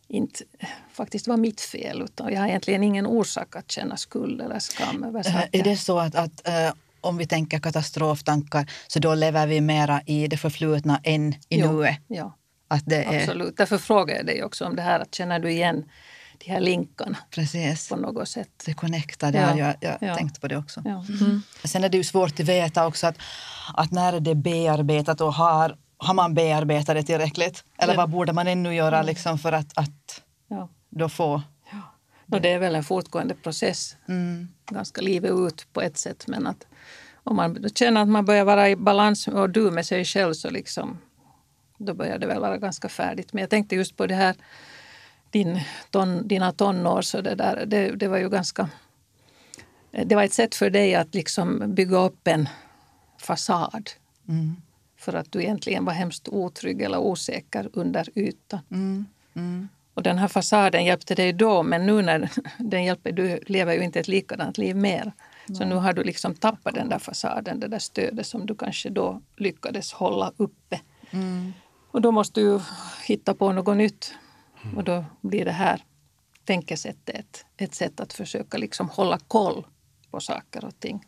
inte 0.09 0.45
faktiskt 0.93 1.27
var 1.27 1.37
mitt 1.37 1.61
fel 1.61 2.03
utan 2.03 2.33
jag 2.33 2.41
har 2.41 2.49
egentligen 2.49 2.83
ingen 2.83 3.07
orsak 3.07 3.57
att 3.57 3.71
känna 3.71 3.97
skuld 3.97 4.41
eller 4.41 4.59
skam 4.59 5.05
över 5.05 5.23
saker. 5.23 5.49
Är 5.53 5.63
det 5.65 5.77
så 5.77 5.99
att, 5.99 6.15
att 6.15 6.49
äh, 6.49 6.73
om 7.01 7.17
vi 7.17 7.27
tänker 7.27 7.59
katastroftankar 7.59 8.71
så 8.87 8.99
då 8.99 9.15
lever 9.15 9.47
vi 9.47 9.61
mera 9.61 10.03
i 10.07 10.29
det 10.29 10.37
förflutna 10.37 11.01
än 11.05 11.33
i 11.33 11.39
jo, 11.49 11.73
nuet? 11.73 11.99
Ja, 12.07 12.37
att 12.69 12.83
det 12.87 13.07
absolut. 13.07 13.53
Är... 13.53 13.57
Därför 13.57 13.79
frågar 13.79 14.17
jag 14.17 14.27
dig 14.27 14.45
också 14.45 14.65
om 14.65 14.77
det 14.77 14.83
här 14.83 15.01
att 15.01 15.15
känner 15.15 15.39
du 15.39 15.51
igen 15.51 15.85
de 16.39 16.51
här 16.51 16.61
länkarna 16.61 17.19
Precis. 17.31 17.89
på 17.89 17.97
något 17.97 18.29
sätt. 18.29 18.63
Det 18.67 18.75
connectar, 18.75 19.33
det 19.33 19.39
Ja. 19.39 19.47
har 19.47 19.57
jag, 19.59 19.75
jag 19.81 19.97
Ja. 20.01 20.15
tänkt 20.17 20.41
på 20.41 20.49
det 20.49 20.57
också. 20.57 20.83
Ja. 20.85 21.05
Sen 21.65 21.85
är 21.85 21.89
det 21.89 21.97
ju 21.97 22.05
svårt 22.05 22.41
att 22.41 22.47
veta 22.47 22.87
också 22.87 23.07
att, 23.07 23.17
att 23.75 23.91
när 23.93 24.21
det 24.21 24.31
är 24.31 24.35
bearbetat 24.35 25.21
och 25.21 25.35
har, 25.35 25.77
har 25.99 26.15
man 26.15 26.35
bearbetat 26.35 26.97
det 26.97 27.03
tillräckligt? 27.03 27.65
Eller 27.79 27.93
Ja. 27.95 27.97
vad 28.01 28.11
borde 28.11 28.33
man 28.33 28.47
ännu 28.47 28.75
göra 28.75 29.03
liksom 29.03 29.39
för 29.39 29.53
att, 29.53 29.79
att 29.79 30.23
Ja. 30.49 30.69
då 30.91 31.09
få... 31.09 31.43
Och 32.33 32.41
det 32.41 32.49
är 32.53 32.59
väl 32.59 32.75
en 32.75 32.85
fortgående 32.85 33.35
process, 33.35 33.97
Mm. 34.09 34.49
ganska 34.71 35.01
livet 35.01 35.31
ut 35.31 35.67
på 35.73 35.81
ett 35.83 35.97
sätt. 35.99 36.25
Men 36.27 36.47
att 36.47 36.67
om 37.15 37.37
man 37.37 37.69
känner 37.75 38.03
att 38.03 38.09
man 38.09 38.25
börjar 38.25 38.45
vara 38.45 38.71
i 38.71 38.77
balans 38.77 39.29
och 39.29 39.51
du 39.51 39.71
med 39.71 39.87
sig 39.87 40.05
själv 40.05 40.35
så 40.35 40.51
liksom, 40.51 40.99
då 41.79 41.95
börjar 41.95 42.19
det 42.19 42.27
väl 42.27 42.41
vara 42.41 42.59
ganska 42.59 42.89
färdigt. 42.89 43.33
Men 43.33 43.41
jag 43.41 43.51
tänkte 43.51 43.77
just 43.77 43.97
på 43.97 44.07
det 44.07 44.15
här, 44.15 44.35
din, 45.31 45.61
ton, 45.91 46.29
dina 46.29 46.53
tonår, 46.53 47.03
så 47.03 47.21
det, 47.21 47.35
där, 47.35 47.67
det, 47.67 47.91
det 47.91 48.09
var 48.09 48.19
ju 48.19 48.29
ganska... 48.29 48.69
Det 50.05 50.15
var 50.15 50.23
ett 50.23 50.33
sätt 50.33 50.55
för 50.55 50.71
dig 50.71 50.95
att 50.95 51.15
liksom 51.15 51.75
bygga 51.75 51.99
upp 51.99 52.29
en 52.29 52.49
fasad. 53.21 53.91
Mm. 54.29 54.57
För 54.97 55.15
att 55.15 55.33
du 55.33 55.43
egentligen 55.43 55.85
var 55.85 55.93
hemskt 55.93 56.29
otrygg 56.29 56.83
eller 56.83 56.99
osäker 56.99 57.71
under 57.73 58.19
ytan. 58.19 58.61
Mm. 58.71 59.07
Mm. 59.35 59.69
Och 59.95 60.03
den 60.03 60.19
här 60.19 60.29
fasaden 60.29 60.85
hjälpte 60.85 61.15
dig 61.15 61.33
då, 61.33 61.63
men 61.63 61.87
nu 61.87 62.03
när 62.03 62.31
den 62.59 62.85
hjälper, 62.85 63.13
du 63.13 63.41
lever 63.47 63.75
ju 63.75 63.83
inte 63.83 64.01
ett 64.01 64.09
likadant 64.09 64.59
liv 64.59 64.77
mer. 64.77 65.13
Så 65.59 65.65
nu 65.65 65.75
har 65.75 65.93
du 65.93 66.05
liksom 66.05 66.35
tappat 66.35 66.75
den 66.75 66.89
där 66.89 66.99
fasaden, 66.99 67.61
det 67.61 67.69
där 67.69 67.79
stödet 67.79 68.27
som 68.27 68.47
du 68.47 68.55
kanske 68.55 68.91
då 68.91 69.21
lyckades 69.37 69.93
hålla 69.93 70.33
uppe. 70.37 70.81
Mm. 71.11 71.53
Och 71.91 72.01
då 72.01 72.13
måste 72.13 72.41
du 72.41 72.61
hitta 73.07 73.35
på 73.35 73.53
något 73.53 73.77
nytt. 73.77 74.15
Och 74.77 74.85
då 74.85 75.05
blir 75.21 75.45
det 75.45 75.53
här 75.53 75.85
tänkesättet 76.45 77.17
ett, 77.17 77.47
ett 77.57 77.75
sätt 77.75 78.01
att 78.01 78.13
försöka 78.13 78.59
liksom 78.59 78.89
hålla 78.89 79.19
koll 79.19 79.67
på 80.11 80.21
saker 80.21 80.65
och 80.65 80.81
ting. 80.81 81.05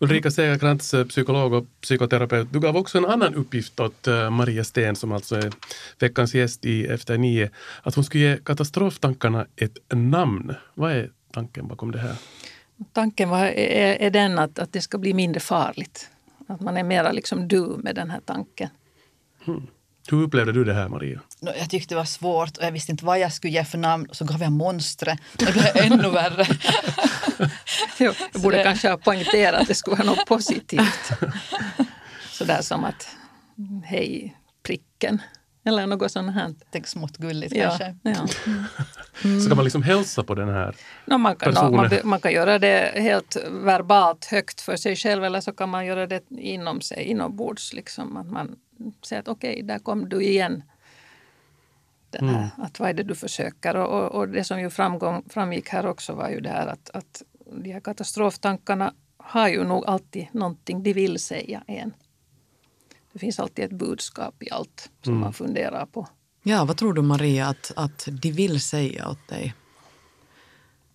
Ulrika 0.00 0.30
Segerkrantz, 0.30 0.94
psykolog 1.08 1.52
och 1.52 1.66
psykoterapeut. 1.80 2.48
Du 2.52 2.60
gav 2.60 2.76
också 2.76 2.98
en 2.98 3.04
annan 3.04 3.34
uppgift 3.34 3.80
åt 3.80 4.06
eh, 4.06 4.30
Maria 4.30 4.64
Sten, 4.64 4.96
som 4.96 5.12
alltså 5.12 5.36
är 5.36 5.52
veckans 5.98 6.34
gäst 6.34 6.64
i 6.64 6.86
Efter 6.86 7.18
nio, 7.18 7.50
att 7.82 7.94
hon 7.94 8.04
skulle 8.04 8.24
ge 8.24 8.36
katastroftankarna 8.36 9.46
ett 9.56 9.78
namn. 9.88 10.54
Vad 10.74 10.92
är 10.92 11.10
tanken 11.32 11.68
bakom 11.68 11.92
det 11.92 11.98
här? 11.98 12.16
Tanken 12.92 13.28
var, 13.28 13.44
är, 13.44 13.96
är 14.02 14.10
den 14.10 14.38
att, 14.38 14.58
att 14.58 14.72
det 14.72 14.80
ska 14.80 14.98
bli 14.98 15.14
mindre 15.14 15.40
farligt. 15.40 16.10
Att 16.46 16.60
man 16.60 16.76
är 16.76 16.84
mera 16.84 17.12
liksom 17.12 17.48
du 17.48 17.76
med 17.78 17.94
den 17.94 18.10
här 18.10 18.20
tanken. 18.24 18.68
Hur 20.10 20.22
upplevde 20.22 20.52
du 20.52 20.64
det 20.64 20.74
här, 20.74 20.88
Maria? 20.88 21.20
Nå, 21.40 21.52
Jag 21.58 21.70
tyckte 21.70 21.94
det 21.94 21.98
var 21.98 22.04
svårt 22.04 22.56
och 22.56 22.64
jag 22.64 22.72
visste 22.72 22.92
inte 22.92 23.04
vad 23.04 23.18
jag 23.18 23.32
skulle 23.32 23.52
ge 23.52 23.64
för 23.64 23.78
namn. 23.78 24.06
Så 24.12 24.24
gav 24.24 24.42
jag 24.42 24.52
monstret. 24.52 25.18
Det 25.36 25.52
blev 25.52 25.66
ännu 25.92 26.10
värre. 26.10 26.46
Jo, 27.98 28.12
jag 28.32 28.42
borde 28.42 28.56
det- 28.56 28.62
kanske 28.62 28.88
ha 28.90 28.96
poängterat 28.96 29.60
att 29.62 29.68
det 29.68 29.74
skulle 29.74 29.96
vara 29.96 30.06
något 30.06 30.26
positivt. 30.26 31.10
Sådär 32.32 32.62
som 32.62 32.84
att 32.84 33.08
hej 33.84 34.36
pricken 34.62 35.22
eller 35.66 35.86
något 35.86 36.12
sånt 36.12 36.34
här. 36.34 36.54
Tänk 36.70 36.86
smått 36.86 37.16
gulligt 37.16 37.54
Ja, 37.56 37.68
kanske. 37.68 37.96
ja. 38.02 38.26
Ska 39.46 39.54
man 39.54 39.64
liksom 39.64 39.82
hälsa 39.82 40.22
på 40.24 40.34
den 40.34 40.48
här? 40.48 40.76
No, 41.06 41.18
man, 41.18 41.36
kan, 41.36 41.50
no, 41.50 41.54
Personer. 41.54 41.76
man, 41.76 41.90
man 42.04 42.20
kan 42.20 42.32
göra 42.32 42.58
det 42.58 42.92
helt 42.96 43.36
verbalt 43.50 44.24
högt 44.24 44.60
för 44.60 44.76
sig 44.76 44.96
själv 44.96 45.24
eller 45.24 45.40
så 45.40 45.52
kan 45.52 45.68
man 45.68 45.86
göra 45.86 46.06
det 46.06 46.22
inom 46.30 46.80
sig, 46.80 47.04
inombords. 47.04 47.72
Liksom, 47.72 48.16
att 48.16 48.30
man 48.30 48.56
säger 49.02 49.22
att 49.22 49.28
okej, 49.28 49.62
där 49.62 49.78
kom 49.78 50.08
du 50.08 50.22
igen. 50.22 50.62
Den 52.10 52.28
här, 52.28 52.48
Att 52.58 52.80
vad 52.80 52.88
är 52.88 52.94
det 52.94 53.02
du 53.02 53.14
försöker? 53.14 53.76
Och, 53.76 54.00
och, 54.02 54.14
och 54.14 54.28
det 54.28 54.44
som 54.44 54.60
ju 54.60 54.70
framgång, 54.70 55.24
framgick 55.28 55.68
här 55.68 55.86
också 55.86 56.12
var 56.12 56.28
ju 56.28 56.40
det 56.40 56.48
här 56.48 56.66
att, 56.66 56.90
att 56.94 57.22
de 57.62 57.72
här 57.72 57.80
katastroftankarna 57.80 58.94
har 59.16 59.48
ju 59.48 59.64
nog 59.64 59.86
alltid 59.86 60.26
någonting 60.32 60.82
de 60.82 60.92
vill 60.92 61.18
säga 61.18 61.62
en. 61.66 61.92
Det 63.16 63.20
finns 63.20 63.38
alltid 63.38 63.64
ett 63.64 63.72
budskap 63.78 64.42
i 64.42 64.50
allt 64.50 64.90
som 65.02 65.18
man 65.18 65.32
funderar 65.32 65.86
på. 65.86 66.08
Ja, 66.42 66.64
vad 66.64 66.76
tror 66.76 66.94
du 66.94 67.02
Maria 67.02 67.46
att, 67.46 67.72
att 67.76 68.08
de 68.12 68.32
vill 68.32 68.60
säga 68.60 69.08
åt 69.08 69.28
dig? 69.28 69.54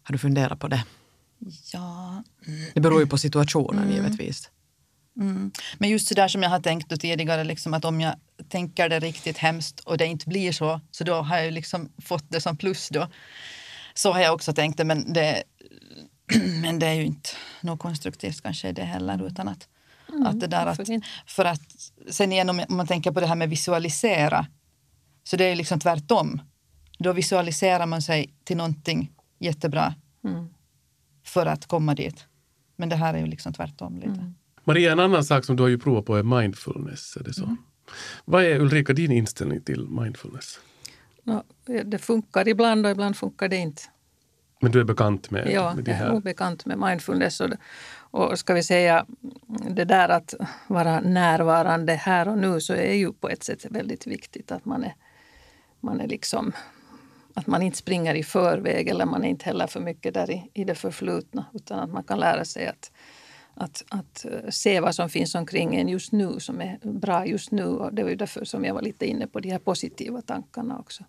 Har 0.04 0.14
du 0.14 0.18
funderat 0.18 0.60
på 0.60 0.68
det? 0.68 0.86
Ja. 1.74 2.24
Det 2.74 2.80
beror 2.80 3.00
ju 3.00 3.08
på 3.08 3.18
situationen 3.18 3.92
givetvis. 3.92 4.50
Mm. 5.18 5.52
Men 5.78 5.90
just 5.90 6.08
så 6.08 6.14
där 6.14 6.28
som 6.28 6.44
jag 6.44 6.50
har 6.50 6.60
tänkt 6.60 6.90
då 6.90 6.98
tidigare, 6.98 7.44
liksom 7.44 7.74
att 7.74 7.86
om 7.86 8.02
jag 8.02 8.16
tänker 8.50 8.90
det 8.90 9.00
riktigt 9.00 9.38
hemskt 9.38 9.80
och 9.80 9.98
det 9.98 10.06
inte 10.06 10.30
blir 10.30 10.52
så, 10.52 10.82
så 10.92 11.04
då 11.04 11.14
har 11.14 11.38
jag 11.38 11.54
liksom 11.54 11.90
fått 12.02 12.26
det 12.30 12.42
som 12.42 12.58
plus 12.58 12.90
då. 12.90 13.08
Så 13.94 14.14
har 14.14 14.20
jag 14.20 14.34
också 14.34 14.54
tänkt 14.54 14.78
det, 14.78 14.84
men 14.84 15.14
det, 15.14 15.44
men 16.62 16.80
det 16.80 16.88
är 16.88 16.94
ju 16.94 17.06
inte 17.06 17.30
något 17.62 17.80
konstruktivt 17.80 18.42
kanske 18.42 18.70
i 18.70 18.74
det 18.74 18.84
heller, 18.84 19.28
utan 19.28 19.48
att, 19.48 19.68
att 20.26 20.40
det 20.40 20.48
där 20.48 20.66
att, 20.66 20.80
för 21.26 21.46
att 21.46 21.62
sen 22.10 22.32
igen 22.32 22.50
om 22.50 22.62
man 22.70 22.88
tänker 22.88 23.12
på 23.12 23.20
det 23.20 23.26
här 23.28 23.36
med 23.36 23.50
visualisera, 23.50 24.48
så 25.24 25.38
det 25.38 25.44
är 25.44 25.56
liksom 25.56 25.80
tvärtom. 25.80 26.42
Då 27.00 27.14
visualiserar 27.14 27.86
man 27.86 28.02
sig 28.02 28.34
till 28.44 28.58
någonting 28.58 29.12
jättebra 29.40 29.96
Mm. 30.24 30.48
för 31.26 31.46
att 31.46 31.66
komma 31.66 31.96
dit. 31.96 32.26
Men 32.76 32.90
det 32.90 32.96
här 32.96 33.14
är 33.14 33.18
ju 33.18 33.26
liksom 33.26 33.54
tvärtom 33.54 33.96
lite. 34.00 34.34
Maria, 34.64 34.92
en 34.92 35.00
annan 35.00 35.24
sak 35.24 35.46
som 35.46 35.56
du 35.56 35.64
har 35.64 35.68
ju 35.70 35.78
provat 35.78 36.06
på 36.06 36.16
är 36.16 36.24
mindfulness. 36.24 37.18
Är 37.18 37.24
det 37.24 37.34
så? 37.34 37.56
Vad 38.26 38.44
är 38.44 38.60
Ulrika 38.60 38.94
din 38.94 39.12
inställning 39.12 39.62
till 39.62 39.88
mindfulness? 39.88 40.60
No, 41.24 41.44
det 41.86 41.98
funkar 41.98 42.48
ibland 42.48 42.86
och 42.86 42.92
ibland 42.92 43.18
funkar 43.18 43.48
det 43.48 43.56
inte. 43.58 43.82
Men 44.62 44.72
du 44.72 44.80
är 44.80 44.84
bekant 44.84 45.32
med, 45.32 45.48
Ja, 45.52 45.74
med 45.76 45.84
de 45.84 45.92
jag 45.92 46.00
är 46.00 46.04
här? 46.04 46.12
nog 46.14 46.24
bekant 46.24 46.66
med 46.66 46.78
mindfulness. 46.78 47.42
Och, 47.42 47.50
och 48.12 48.40
ska 48.40 48.54
vi 48.54 48.64
säga 48.64 49.06
det 49.70 49.86
där 49.86 50.10
att 50.10 50.34
vara 50.68 51.00
närvarande 51.00 51.94
här 51.94 52.28
och 52.28 52.38
nu 52.38 52.62
så 52.62 52.74
är 52.74 52.94
ju 52.94 53.14
på 53.14 53.30
ett 53.30 53.44
sätt 53.44 53.66
väldigt 53.70 54.08
viktigt 54.08 54.52
att 54.52 54.66
man 54.66 54.84
är, 54.84 54.96
man 55.80 56.02
är 56.02 56.08
liksom 56.08 56.54
att 57.34 57.48
man 57.48 57.62
inte 57.62 57.78
springer 57.78 58.16
i 58.16 58.24
förväg 58.24 58.88
eller 58.88 59.06
man 59.06 59.24
är 59.24 59.30
inte 59.30 59.46
heller 59.46 59.68
för 59.68 59.80
mycket 59.80 60.14
där 60.14 60.32
i, 60.32 60.50
i 60.54 60.64
det 60.64 60.76
förflutna 60.76 61.46
utan 61.54 61.80
att 61.80 61.90
man 61.90 62.04
kan 62.04 62.20
lära 62.20 62.46
sig 62.46 62.68
att, 62.68 62.92
att, 63.54 63.84
att 63.90 64.26
eh, 64.26 64.50
se 64.50 64.80
vad 64.80 64.96
som 64.96 65.10
finns 65.10 65.36
omkring 65.36 65.76
en 65.76 65.88
just 65.90 66.12
nu 66.12 66.40
som 66.40 66.62
är 66.62 66.80
bra 66.84 67.26
just 67.26 67.52
nu. 67.52 67.66
Och 67.66 67.94
det 67.94 68.04
var 68.04 68.10
ju 68.10 68.16
därför 68.16 68.46
som 68.46 68.66
jag 68.66 68.74
var 68.74 68.82
lite 68.82 69.06
inne 69.06 69.28
på 69.28 69.40
de 69.40 69.50
här 69.52 69.60
positiva 69.60 70.22
tankarna 70.22 70.80
också. 70.80 71.04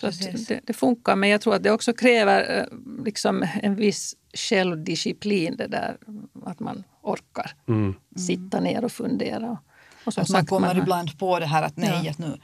Så 0.00 0.06
att 0.06 0.18
Precis. 0.18 0.46
det, 0.46 0.60
det 0.64 0.72
funkar, 0.72 1.16
men 1.16 1.28
jag 1.28 1.40
tror 1.40 1.54
att 1.54 1.62
det 1.62 1.70
också 1.70 1.92
kräver 1.92 2.58
eh, 2.58 3.04
liksom 3.04 3.46
en 3.62 3.74
viss 3.74 4.14
självdisciplin. 4.34 5.56
Det 5.56 5.66
där 5.66 5.96
att 6.44 6.60
man 6.60 6.84
orkar 7.02 7.50
Mm. 7.68 7.94
sitta 8.16 8.60
ner 8.60 8.84
och 8.84 8.92
fundera. 8.92 9.50
Och, 9.50 9.58
och 10.04 10.14
som 10.14 10.22
Att 10.22 10.28
man 10.30 10.46
kommer 10.46 10.74
har- 10.74 10.82
ibland 10.82 11.18
på 11.18 11.38
det 11.38 11.46
här 11.46 11.62
att 11.62 11.76
nej, 11.76 12.00
Ja. 12.04 12.10
att 12.10 12.18
nu, 12.18 12.38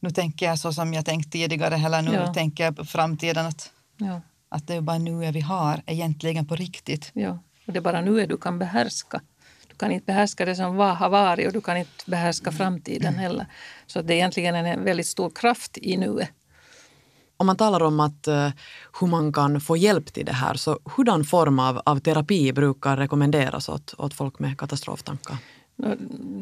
nu 0.00 0.10
tänker 0.10 0.46
jag 0.46 0.58
så 0.58 0.72
som 0.72 0.94
jag 0.94 1.04
tänkt 1.04 1.32
tidigare 1.32 1.74
eller 1.76 2.02
nu 2.02 2.12
Ja. 2.14 2.34
tänker 2.34 2.64
jag 2.64 2.76
på 2.76 2.84
framtiden 2.84 3.46
att, 3.46 3.72
Ja, 3.96 4.20
att 4.48 4.66
det 4.66 4.74
är 4.74 4.80
bara 4.80 4.98
nu 4.98 5.30
vi 5.32 5.40
har 5.40 5.82
egentligen 5.86 6.46
på 6.46 6.56
riktigt. 6.56 7.10
ja. 7.14 7.38
Och 7.68 7.74
det 7.74 7.78
är 7.78 7.82
bara 7.82 8.00
nu 8.00 8.26
du 8.26 8.36
kan 8.36 8.58
behärska. 8.58 9.20
Du 9.68 9.74
kan 9.74 9.92
inte 9.92 10.06
behärska 10.06 10.44
det 10.44 10.56
som 10.56 10.76
var, 10.76 10.94
har 10.94 11.08
varit 11.08 11.46
och 11.46 11.52
du 11.52 11.60
kan 11.60 11.76
inte 11.76 11.90
behärska 12.06 12.52
framtiden 12.52 13.14
heller. 13.14 13.46
Så 13.86 14.02
det 14.02 14.14
är 14.14 14.16
egentligen 14.16 14.54
en 14.54 14.84
väldigt 14.84 15.06
stor 15.06 15.30
kraft 15.30 15.78
i 15.78 15.96
nuet. 15.96 16.28
Om 17.36 17.46
man 17.46 17.56
talar 17.56 17.82
om 17.82 18.00
att, 18.00 18.26
eh, 18.26 18.50
hur 19.00 19.06
man 19.06 19.32
kan 19.32 19.60
få 19.60 19.76
hjälp 19.76 20.12
till 20.12 20.26
det 20.26 20.32
här, 20.32 20.54
så 20.54 20.78
hurdan 20.96 21.24
form 21.24 21.58
av, 21.58 21.82
av 21.84 21.98
terapi 21.98 22.52
brukar 22.52 22.96
rekommenderas 22.96 23.68
åt, 23.68 23.94
åt 23.98 24.14
folk 24.14 24.38
med 24.38 24.58
katastroftankar? 24.58 25.36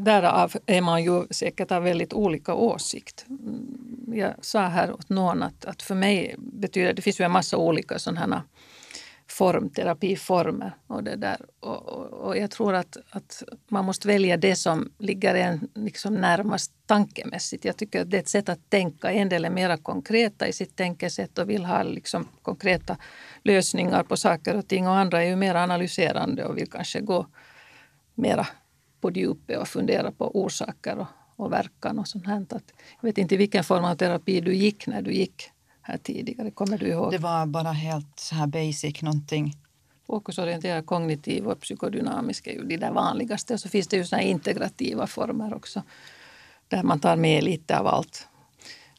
Därav 0.04 0.52
är 0.66 0.80
man 0.80 1.04
ju 1.04 1.26
säkert 1.30 1.72
av 1.72 1.82
väldigt 1.82 2.12
olika 2.12 2.54
åsikt. 2.54 3.24
Mm, 3.28 4.12
Jag 4.14 4.34
sa 4.40 4.60
här 4.60 4.92
åt 4.92 5.08
någon 5.08 5.42
att, 5.42 5.64
att 5.64 5.82
för 5.82 5.94
mig 5.94 6.34
betyder 6.38 6.92
det 6.92 7.02
finns 7.02 7.20
ju 7.20 7.24
en 7.24 7.30
massa 7.30 7.56
olika 7.56 7.98
sådana 7.98 8.42
form, 9.28 9.70
terapiformer 9.70 10.72
och 10.86 11.04
det 11.04 11.16
där. 11.16 11.46
Och, 11.60 11.88
och, 11.88 12.06
och 12.06 12.36
jag 12.36 12.50
tror 12.50 12.74
att, 12.74 12.96
att 13.10 13.42
man 13.68 13.84
måste 13.84 14.08
välja 14.08 14.36
det 14.36 14.56
som 14.56 14.92
ligger 14.98 15.34
en 15.34 15.68
liksom 15.74 16.14
närmast 16.14 16.72
tankemässigt. 16.86 17.64
Jag 17.64 17.76
tycker 17.76 18.00
att 18.00 18.10
det 18.10 18.16
är 18.16 18.20
ett 18.20 18.28
sätt 18.28 18.48
att 18.48 18.70
tänka. 18.70 19.12
En 19.12 19.28
del 19.28 19.44
är 19.44 19.50
mer 19.50 19.76
konkreta 19.76 20.48
i 20.48 20.52
sitt 20.52 20.76
tänkesätt 20.76 21.38
och 21.38 21.50
vill 21.50 21.64
ha 21.64 21.82
liksom 21.82 22.28
konkreta 22.42 22.96
lösningar 23.42 24.02
på 24.02 24.16
saker 24.16 24.56
och 24.56 24.68
ting 24.68 24.88
och 24.88 24.96
andra 24.96 25.22
är 25.22 25.28
ju 25.28 25.36
mer 25.36 25.54
analyserande 25.54 26.44
och 26.44 26.56
vill 26.56 26.70
kanske 26.70 27.00
gå 27.00 27.26
mera 28.14 28.46
på 29.00 29.10
djupet 29.10 29.58
och 29.58 29.68
fundera 29.68 30.12
på 30.12 30.40
orsaker 30.44 30.98
och, 30.98 31.06
och 31.36 31.52
verkan 31.52 31.98
och 31.98 32.08
sånt 32.08 32.26
här. 32.26 32.40
Att, 32.50 32.72
jag 33.00 33.08
vet 33.08 33.18
inte 33.18 33.34
i 33.34 33.38
vilken 33.38 33.64
form 33.64 33.84
av 33.84 33.94
terapi 33.94 34.40
du 34.40 34.54
gick 34.54 34.86
när 34.86 35.02
du 35.02 35.12
gick 35.12 35.50
här 35.86 35.98
tidigare. 35.98 36.50
Kommer 36.50 36.78
du 36.78 36.86
ihåg? 36.86 37.10
Det 37.12 37.18
var 37.18 37.46
bara 37.46 37.72
helt 37.72 38.18
så 38.20 38.34
här 38.34 38.46
basic 38.46 39.02
någonting. 39.02 39.56
Fokusorienterad, 40.06 40.86
kognitiv 40.86 41.46
och 41.46 41.60
psykodynamisk 41.60 42.46
är 42.46 42.52
ju 42.52 42.64
de 42.64 42.76
där 42.76 42.92
vanligaste. 42.92 43.54
Och 43.54 43.60
så 43.60 43.68
finns 43.68 43.88
det 43.88 43.96
ju 43.96 44.04
såna 44.04 44.22
integrativa 44.22 45.06
former 45.06 45.54
också. 45.54 45.82
Där 46.68 46.82
man 46.82 47.00
tar 47.00 47.16
med 47.16 47.44
lite 47.44 47.78
av 47.78 47.86
allt. 47.86 48.28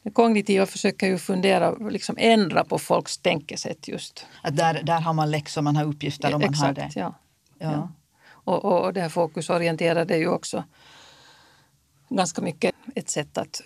Det 0.02 0.10
kognitiva 0.10 0.66
försöker 0.66 1.06
ju 1.06 1.18
fundera, 1.18 1.70
liksom 1.70 2.16
ändra 2.18 2.64
på 2.64 2.78
folks 2.78 3.18
tänkesätt 3.18 3.88
just. 3.88 4.26
Att 4.42 4.56
där, 4.56 4.82
där 4.82 5.00
har 5.00 5.12
man 5.12 5.30
läxor, 5.30 5.62
man 5.62 5.76
har 5.76 5.84
uppgifter 5.84 6.34
och 6.34 6.40
man 6.40 6.50
Exakt, 6.50 6.66
har 6.66 6.74
det. 6.74 6.90
ja. 7.00 7.14
Ja. 7.58 7.72
Ja. 7.72 7.92
Och, 8.30 8.64
och, 8.64 8.84
och 8.84 8.92
det 8.92 9.00
här 9.00 9.08
fokusorienterade 9.08 10.14
är 10.14 10.18
ju 10.18 10.28
också 10.28 10.64
ganska 12.08 12.42
mycket 12.42 12.74
ett 12.94 13.10
sätt 13.10 13.38
att 13.38 13.62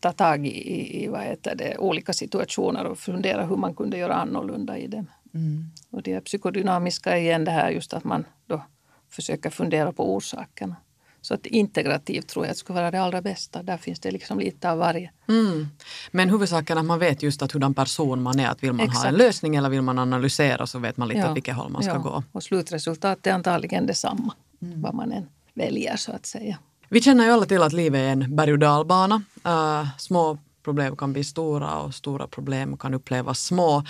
ta 0.00 0.12
tag 0.12 0.46
i, 0.46 1.04
i, 1.04 1.08
vad 1.08 1.20
heter 1.20 1.54
det, 1.54 1.78
olika 1.78 2.12
situationer 2.12 2.84
och 2.84 2.98
fundera 2.98 3.46
hur 3.46 3.56
man 3.56 3.74
kunde 3.74 3.98
göra 3.98 4.14
annorlunda 4.14 4.78
i 4.78 4.86
dem. 4.86 5.06
Mm. 5.34 5.64
Och 5.90 6.02
det 6.02 6.20
psykodynamiska 6.20 7.10
är 7.16 7.20
igen 7.20 7.44
det 7.44 7.50
här 7.50 7.70
just 7.70 7.94
att 7.94 8.04
man 8.04 8.24
då 8.46 8.62
försöker 9.10 9.50
fundera 9.50 9.92
på 9.92 10.14
orsakerna. 10.14 10.76
Så 11.20 11.34
att 11.34 11.46
integrativt 11.46 12.28
tror 12.28 12.46
jag 12.46 12.56
skulle 12.56 12.74
vara 12.80 12.90
det 12.90 13.00
allra 13.02 13.22
bästa. 13.22 13.62
Där 13.62 13.76
finns 13.76 14.00
det 14.00 14.10
liksom 14.10 14.38
lite 14.38 14.70
av 14.70 14.78
varje. 14.78 15.10
Mm. 15.28 15.66
Men 16.10 16.30
huvudsaken 16.30 16.76
är 16.76 16.80
att 16.80 16.86
man 16.86 16.98
vet 16.98 17.22
just 17.22 17.42
att 17.42 17.52
hurdan 17.52 17.74
person 17.74 18.22
man 18.22 18.40
är. 18.40 18.48
Att 18.48 18.62
vill 18.62 18.72
man 18.72 18.78
ha 18.80 18.84
en 18.84 18.90
Exakt. 18.90 19.18
lösning 19.18 19.56
eller 19.56 19.68
vill 19.68 19.82
man 19.82 19.98
analysera 19.98 20.66
så 20.66 20.78
vet 20.78 20.96
man 20.96 21.08
lite 21.08 21.20
Ja. 21.20 21.30
åt 21.30 21.36
vilket 21.36 21.54
håll 21.56 21.70
man 21.70 21.82
ska 21.82 21.92
Ja. 21.92 21.98
gå. 21.98 22.22
Och 22.32 22.42
slutresultatet 22.42 23.26
är 23.26 23.32
antagligen 23.32 23.86
detsamma. 23.86 24.34
Vad 24.58 24.94
man 24.94 25.12
än 25.12 25.26
väljer 25.54 25.96
så 25.96 26.12
att 26.12 26.26
säga. 26.26 26.58
Vi 26.92 27.00
känner 27.00 27.24
ju 27.24 27.30
alla 27.30 27.46
till 27.46 27.62
att 27.62 27.72
livet 27.72 27.98
är 27.98 28.12
en 28.12 28.36
berg 28.36 28.52
och 28.52 28.58
dalbana. 28.58 29.22
Uh, 29.46 29.88
små 29.98 30.38
problem 30.64 30.96
kan 30.96 31.12
bli 31.12 31.24
stora 31.24 31.78
och 31.78 31.94
stora 31.94 32.26
problem 32.26 32.76
kan 32.76 32.94
upplevas 32.94 33.44
små. 33.44 33.84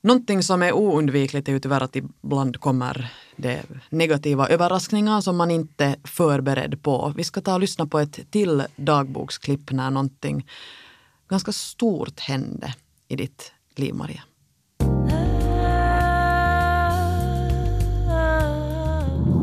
Någonting 0.00 0.42
som 0.42 0.62
är 0.62 0.72
oundvikligt 0.72 1.48
är 1.48 1.52
ju 1.52 1.60
tyvärr 1.60 1.80
att 1.80 1.96
ibland 1.96 2.60
kommer 2.60 3.12
det 3.36 3.62
negativa 3.88 4.48
överraskningar 4.48 5.20
som 5.20 5.36
man 5.36 5.50
inte 5.50 5.84
är 5.84 5.96
förberedd 6.04 6.82
på. 6.82 7.12
Vi 7.16 7.24
ska 7.24 7.40
ta 7.40 7.54
och 7.54 7.60
lyssna 7.60 7.86
på 7.86 7.98
ett 7.98 8.30
till 8.30 8.62
dagboksklipp 8.76 9.72
när 9.72 9.90
någonting 9.90 10.46
ganska 11.28 11.52
stort 11.52 12.20
hände 12.20 12.74
i 13.08 13.16
ditt 13.16 13.52
liv, 13.76 13.94
Maria. 13.94 14.22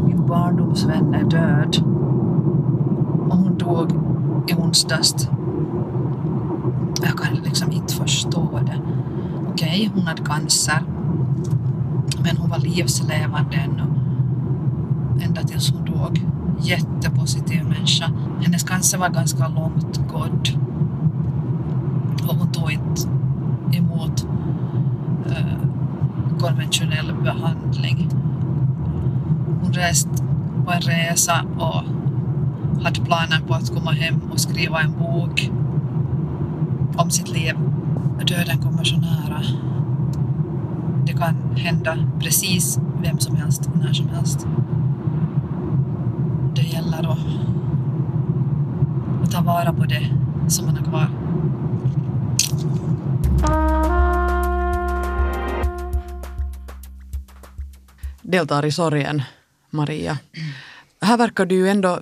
Min 0.05 0.27
barndomsvän 0.27 1.13
är 1.13 1.23
död. 1.23 1.97
Och 3.67 3.77
hon 3.77 3.87
dog 3.87 4.49
i 4.49 4.53
onsdags. 4.53 5.29
Jag 7.03 7.17
kan 7.17 7.35
liksom 7.43 7.71
inte 7.71 7.93
förstå 7.93 8.59
det. 8.65 8.81
Okej, 9.51 9.91
hon 9.95 10.07
hade 10.07 10.23
cancer. 10.23 10.83
Men 12.23 12.37
hon 12.37 12.49
var 12.49 12.57
livslevande 12.59 13.55
ännu. 13.55 13.83
Ända 15.21 15.41
tills 15.41 15.71
hon 15.71 15.85
dog. 15.85 16.25
Jättepositiv 16.61 17.63
människa. 17.63 18.11
Hennes 18.41 18.63
cancer 18.63 18.97
var 18.97 19.09
ganska 19.09 19.47
långt 19.47 19.99
gådd. 20.11 20.49
Och 22.27 22.35
hon 22.35 22.51
tog 22.51 22.71
inte 22.71 23.01
emot 23.77 24.27
eh, 25.25 25.59
konventionell 26.39 27.13
behandling. 27.23 28.09
Hon 29.61 29.73
reste 29.73 30.23
på 30.65 30.71
en 30.71 30.81
resa 30.81 31.45
och 31.57 31.83
hade 32.87 33.01
planer 33.01 33.39
på 33.47 33.53
att 33.53 33.69
komma 33.69 33.91
hem 33.91 34.21
och 34.31 34.39
skriva 34.39 34.81
en 34.81 34.91
bok 34.91 35.51
om 36.95 37.11
sitt 37.11 37.29
liv. 37.29 37.55
Döden 38.27 38.61
kommer 38.61 38.83
så 38.83 38.97
nära. 38.97 39.41
Det 41.05 41.13
kan 41.13 41.35
hända 41.55 41.97
precis 42.19 42.79
vem 43.01 43.19
som 43.19 43.35
helst, 43.35 43.69
när 43.73 43.93
som 43.93 44.09
helst. 44.09 44.47
Det 46.55 46.61
gäller 46.61 47.11
att, 47.11 47.19
att 49.23 49.31
ta 49.31 49.41
vara 49.41 49.73
på 49.73 49.85
det 49.85 50.09
som 50.47 50.65
man 50.65 50.77
har 50.77 50.83
kvar. 50.83 51.09
deltar 58.21 58.65
i 58.65 58.71
sorgen, 58.71 59.21
Maria. 59.69 60.17
Här 61.01 61.17
verkar 61.17 61.45
du 61.45 61.55
ju 61.55 61.69
ändå 61.69 61.99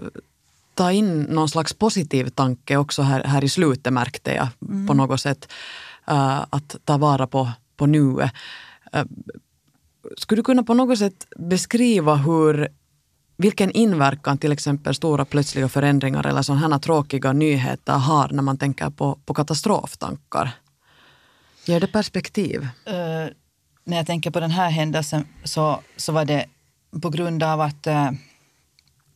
ta 0.75 0.91
in 0.91 1.21
någon 1.21 1.49
slags 1.49 1.73
positiv 1.73 2.29
tanke 2.29 2.77
också 2.77 3.01
här, 3.01 3.23
här 3.23 3.43
i 3.43 3.49
slutet 3.49 3.93
märkte 3.93 4.33
jag 4.33 4.47
på 4.87 4.93
något 4.93 5.21
sätt. 5.21 5.51
Uh, 6.11 6.45
att 6.49 6.75
ta 6.83 6.97
vara 6.97 7.27
på, 7.27 7.51
på 7.77 7.85
nuet. 7.85 8.31
Uh, 8.95 9.03
skulle 10.17 10.39
du 10.39 10.43
kunna 10.43 10.63
på 10.63 10.73
något 10.73 10.99
sätt 10.99 11.27
beskriva 11.37 12.15
hur, 12.15 12.67
vilken 13.37 13.71
inverkan 13.71 14.37
till 14.37 14.51
exempel 14.51 14.95
stora 14.95 15.25
plötsliga 15.25 15.69
förändringar 15.69 16.27
eller 16.27 16.41
sådana 16.41 16.75
här 16.75 16.79
tråkiga 16.79 17.33
nyheter 17.33 17.93
har 17.93 18.29
när 18.29 18.43
man 18.43 18.57
tänker 18.57 18.89
på, 18.89 19.19
på 19.25 19.33
katastroftankar? 19.33 20.51
Ger 21.65 21.79
det 21.79 21.87
perspektiv? 21.87 22.67
Eh, 22.85 23.27
när 23.83 23.97
jag 23.97 24.07
tänker 24.07 24.31
på 24.31 24.39
den 24.39 24.51
här 24.51 24.69
händelsen 24.69 25.27
så, 25.43 25.79
så 25.97 26.11
var 26.11 26.25
det 26.25 26.45
på 27.01 27.09
grund 27.09 27.43
av 27.43 27.61
att, 27.61 27.87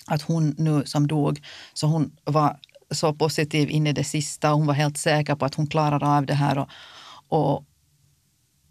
att 0.09 0.21
hon 0.21 0.55
nu 0.57 0.85
som 0.85 1.07
dog, 1.07 1.41
så 1.73 1.87
hon 1.87 2.11
var 2.23 2.57
så 2.91 3.13
positiv 3.13 3.69
in 3.69 3.87
i 3.87 3.93
det 3.93 4.03
sista. 4.03 4.49
Hon 4.49 4.67
var 4.67 4.73
helt 4.73 4.97
säker 4.97 5.35
på 5.35 5.45
att 5.45 5.55
hon 5.55 5.67
klarar 5.67 6.17
av 6.17 6.25
det 6.25 6.33
här. 6.33 6.57
Och, 6.57 6.69
och, 7.27 7.65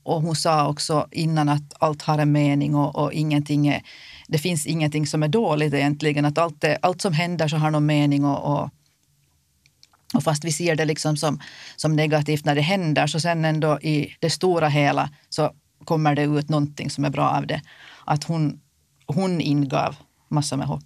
och 0.02 0.22
hon 0.22 0.36
sa 0.36 0.68
också 0.68 1.08
innan 1.10 1.48
att 1.48 1.72
allt 1.80 2.02
har 2.02 2.18
en 2.18 2.32
mening 2.32 2.74
och, 2.74 2.96
och 2.96 3.12
ingenting 3.12 3.68
är, 3.68 3.82
det 4.28 4.38
finns 4.38 4.66
ingenting 4.66 5.06
som 5.06 5.22
är 5.22 5.28
dåligt 5.28 5.74
egentligen. 5.74 6.24
Att 6.24 6.38
allt, 6.38 6.64
är, 6.64 6.78
allt 6.82 7.02
som 7.02 7.12
händer 7.12 7.48
så 7.48 7.56
har 7.56 7.70
någon 7.70 7.86
mening 7.86 8.24
och, 8.24 8.60
och 8.60 8.70
och 10.14 10.22
fast 10.22 10.44
vi 10.44 10.52
ser 10.52 10.76
det 10.76 10.84
liksom 10.84 11.16
som, 11.16 11.40
som 11.76 11.96
negativt 11.96 12.44
när 12.44 12.54
det 12.54 12.60
händer 12.60 13.06
så 13.06 13.20
sen 13.20 13.44
ändå 13.44 13.80
i 13.80 14.14
det 14.20 14.30
stora 14.30 14.68
hela 14.68 15.10
så 15.28 15.52
kommer 15.84 16.14
det 16.14 16.22
ut 16.22 16.48
någonting 16.48 16.90
som 16.90 17.04
är 17.04 17.10
bra 17.10 17.30
av 17.30 17.46
det. 17.46 17.62
Att 18.04 18.24
hon, 18.24 18.60
hon 19.06 19.40
ingav 19.40 19.96
massor 20.28 20.56
med 20.56 20.66
hopp. 20.66 20.84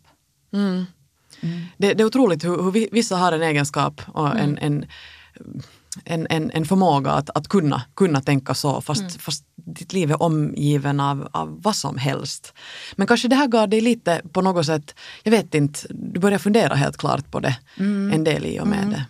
Mm. 0.53 0.85
Det, 1.79 1.95
det 1.95 2.03
är 2.03 2.05
otroligt 2.07 2.45
hur, 2.45 2.63
hur 2.63 2.71
vi- 2.71 2.89
vissa 2.93 3.17
har 3.17 3.33
en 3.33 3.43
egenskap 3.43 4.03
och 4.07 4.37
en, 4.39 4.59
en, 4.59 4.85
en, 6.05 6.27
en, 6.31 6.51
en 6.51 6.65
förmåga 6.65 7.11
att, 7.11 7.31
att 7.35 7.49
kunna, 7.49 7.83
kunna 7.97 8.21
tänka 8.21 8.55
så 8.55 8.81
fast, 8.81 9.21
fast 9.23 9.45
ditt 9.55 9.93
liv 9.93 10.11
är 10.11 10.23
omgiven 10.23 11.01
av, 11.01 11.29
av 11.33 11.63
vad 11.63 11.77
som 11.77 11.99
helst. 11.99 12.55
Men 12.97 13.07
kanske 13.07 13.29
det 13.29 13.37
här 13.37 13.47
gav 13.47 13.69
dig 13.69 13.81
lite 13.81 14.23
på 14.33 14.41
något 14.43 14.67
sätt, 14.67 14.95
jag 15.23 15.31
vet 15.31 15.55
inte, 15.55 15.81
du 15.91 16.21
börjar 16.21 16.39
fundera 16.39 16.75
helt 16.75 16.97
klart 16.97 17.31
på 17.31 17.41
det 17.41 17.57
en 18.15 18.25
del 18.25 18.47
i 18.47 18.61
och 18.61 18.67
med 18.67 18.79
det. 18.91 19.05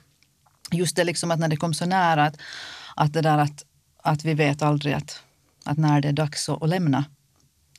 Just 0.76 0.96
det 0.96 1.04
liksom 1.04 1.30
att 1.30 1.38
när 1.38 1.48
det 1.48 1.56
kom 1.56 1.74
så 1.74 1.86
nära 1.86 2.24
att, 2.26 2.36
att 2.96 3.12
det 3.12 3.20
där 3.22 3.38
att, 3.38 3.64
att 4.02 4.24
vi 4.24 4.34
vet 4.34 4.62
aldrig 4.62 4.94
att, 4.94 5.22
att 5.64 5.78
när 5.78 6.00
det 6.00 6.08
är 6.08 6.12
dags 6.12 6.48
att, 6.48 6.62
att 6.62 6.68
lämna. 6.68 7.04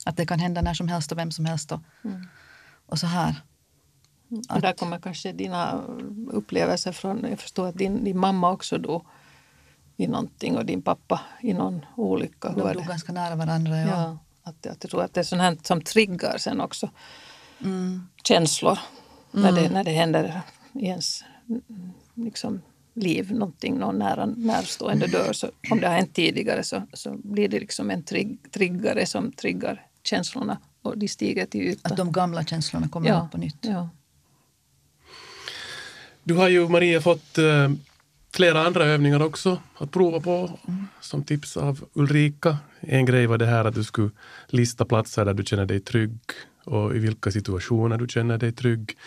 Att 0.06 0.18
det 0.18 0.26
kan 0.26 0.40
hända 0.40 0.62
när 0.62 0.74
som 0.74 0.88
helst 0.88 1.12
och 1.12 1.18
vem 1.18 1.32
som 1.32 1.46
helst. 1.46 1.72
Och, 1.72 1.82
och 2.86 3.00
så 3.00 3.08
här. 3.08 3.36
Och 4.50 4.62
där 4.62 4.74
kommer 4.74 5.00
kanske 5.00 5.32
dina 5.32 5.84
upplevelser 6.32 6.92
från, 6.92 7.26
jag 7.30 7.40
förstår 7.40 7.68
att 7.68 7.78
din, 7.78 8.04
din 8.04 8.20
mamma 8.20 8.52
också 8.52 8.78
dog 8.78 9.06
i 9.98 10.08
någonting 10.08 10.58
och 10.58 10.66
din 10.66 10.82
pappa 10.82 11.22
i 11.42 11.54
någon 11.54 11.86
olycka. 11.96 12.50
De 12.50 12.74
dog 12.74 12.86
ganska 12.86 13.12
nära 13.14 13.36
varandra. 13.36 13.78
Ja. 13.78 13.88
Ja, 13.88 14.18
att, 14.44 14.66
att 14.68 14.78
jag 14.82 14.92
tror 14.92 15.04
att 15.04 15.14
det 15.14 15.20
är 15.20 15.24
sånt 15.24 15.42
här 15.42 15.58
som 15.64 15.82
triggar 15.82 16.38
sen 16.38 16.62
också 16.62 16.90
Mm. 17.64 18.08
känslor 18.24 18.80
när, 19.32 19.52
det, 19.52 19.70
när 19.70 19.84
det 19.84 19.92
händer 19.92 20.42
i 20.74 20.86
ens 20.86 21.24
mm, 21.50 21.92
liksom, 22.14 22.62
liv, 22.94 23.32
någonting, 23.32 23.78
någon 23.78 24.00
nära, 24.00 24.26
närstående 24.26 25.08
dör. 25.08 25.34
Så 25.34 25.50
om 25.72 25.80
det 25.80 25.88
har 25.88 25.96
hänt 25.96 26.14
tidigare 26.14 26.64
så, 26.64 26.82
så 26.94 27.18
blir 27.24 27.50
det 27.50 27.60
liksom 27.60 27.92
en 27.92 28.04
trigg, 28.04 28.52
triggare 28.52 29.06
som 29.06 29.32
triggar 29.32 29.86
känslorna 30.04 30.58
och 30.82 30.98
de 30.98 31.08
stiger 31.08 31.46
till 31.46 31.62
ytan. 31.62 31.92
Att 31.92 31.98
de 31.98 32.12
gamla 32.12 32.44
känslorna 32.44 32.88
kommer 32.88 33.10
ja, 33.10 33.24
upp 33.26 33.32
på 33.32 33.38
nytt. 33.38 33.58
Ja. 33.62 33.90
Du 36.26 36.34
har 36.34 36.50
ju, 36.50 36.70
Maria, 36.70 37.02
fått 37.02 37.38
eh, 37.38 37.72
flera 38.34 38.62
andra 38.62 38.86
övningar 38.86 39.22
också 39.22 39.62
att 39.78 39.92
prova 39.92 40.20
på 40.20 40.60
som 41.02 41.24
tips 41.24 41.58
av 41.58 41.86
Ulrika. 41.94 42.58
En 42.80 43.06
grej 43.06 43.28
var 43.28 43.38
det 43.38 43.46
här 43.46 43.66
att 43.66 43.76
du 43.76 43.84
skulle 43.84 44.12
lista 44.48 44.86
platser 44.86 45.26
där 45.26 45.34
du 45.34 45.44
känner 45.44 45.66
dig 45.66 45.80
trygg 45.80 46.20
och 46.66 46.96
i 46.96 47.00
vilka 47.00 47.32
situationer 47.32 47.98
du 47.98 48.08
känner 48.08 48.38
dig 48.38 48.52
trygg. 48.52 48.98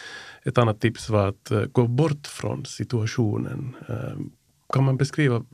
Ett 0.42 0.58
annat 0.58 0.80
tips 0.80 1.08
var 1.08 1.28
att 1.28 1.50
eh, 1.50 1.64
gå 1.64 1.86
bort 1.86 2.26
från 2.26 2.64
situationen. 2.64 3.76
Eh, 3.88 4.18
kan 4.72 4.84
man 4.84 4.96
beskriva 4.96 5.44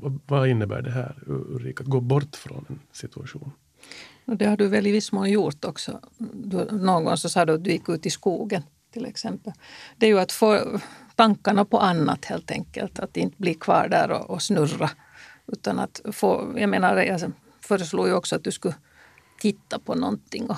vad, 0.00 0.18
vad 0.26 0.48
innebär 0.48 0.82
det 0.82 0.90
här, 0.90 1.14
Ulrika? 1.26 1.82
Att 1.82 1.90
gå 1.90 2.00
bort 2.00 2.36
från 2.36 2.64
en 2.68 2.78
situation? 2.92 3.52
Och 4.24 4.36
det 4.36 4.46
har 4.46 4.56
du 4.56 4.68
väl 4.68 4.86
i 4.86 4.92
viss 4.92 5.12
mån 5.12 5.30
gjort 5.30 5.64
också. 5.64 6.00
Du, 6.32 6.64
någon 6.70 7.04
gång 7.04 7.16
så 7.16 7.28
sa 7.28 7.44
du 7.44 7.52
att 7.52 7.64
du 7.64 7.70
gick 7.70 7.88
ut 7.88 8.06
i 8.06 8.10
skogen 8.10 8.62
till 8.92 9.06
exempel. 9.06 9.52
Det 9.96 10.06
är 10.06 10.10
ju 10.10 10.20
att 10.20 10.32
få 10.32 10.80
tankarna 11.14 11.64
på 11.64 11.78
annat 11.78 12.24
helt 12.24 12.50
enkelt. 12.50 12.98
Att 12.98 13.16
inte 13.16 13.36
bli 13.38 13.54
kvar 13.54 13.88
där 13.88 14.10
och, 14.10 14.30
och 14.30 14.42
snurra. 14.42 14.90
Utan 15.46 15.78
att 15.78 16.00
få, 16.12 16.54
jag 16.56 16.68
menar, 16.68 16.96
jag 16.96 17.32
föreslog 17.60 18.08
ju 18.08 18.14
också 18.14 18.36
att 18.36 18.44
du 18.44 18.52
skulle 18.52 18.74
titta 19.40 19.78
på 19.78 19.94
någonting 19.94 20.50
och, 20.50 20.56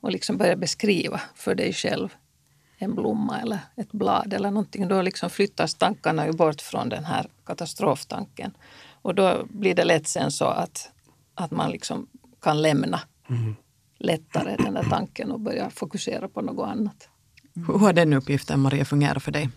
och 0.00 0.10
liksom 0.10 0.36
börja 0.36 0.56
beskriva 0.56 1.20
för 1.34 1.54
dig 1.54 1.72
själv 1.72 2.08
en 2.78 2.94
blomma 2.94 3.40
eller 3.40 3.58
ett 3.76 3.92
blad 3.92 4.32
eller 4.32 4.50
någonting. 4.50 4.88
Då 4.88 5.02
liksom 5.02 5.30
flyttas 5.30 5.74
tankarna 5.74 6.26
ju 6.26 6.32
bort 6.32 6.60
från 6.60 6.88
den 6.88 7.04
här 7.04 7.26
katastroftanken. 7.46 8.56
Och 9.02 9.14
då 9.14 9.46
blir 9.50 9.74
det 9.74 9.84
lätt 9.84 10.08
sen 10.08 10.30
så 10.30 10.44
att, 10.44 10.90
att 11.34 11.50
man 11.50 11.70
liksom 11.70 12.06
kan 12.40 12.62
lämna 12.62 13.00
mm. 13.28 13.56
lättare 13.98 14.56
den 14.56 14.74
där 14.74 14.86
tanken 14.90 15.32
och 15.32 15.40
börja 15.40 15.70
fokusera 15.70 16.28
på 16.28 16.40
något 16.40 16.68
annat. 16.68 17.08
Hur 17.66 17.78
har 17.78 17.92
den 17.92 18.12
uppgiften, 18.12 18.60
Maria, 18.60 18.84
fungerat 18.84 19.22
för 19.22 19.32
dig? 19.32 19.48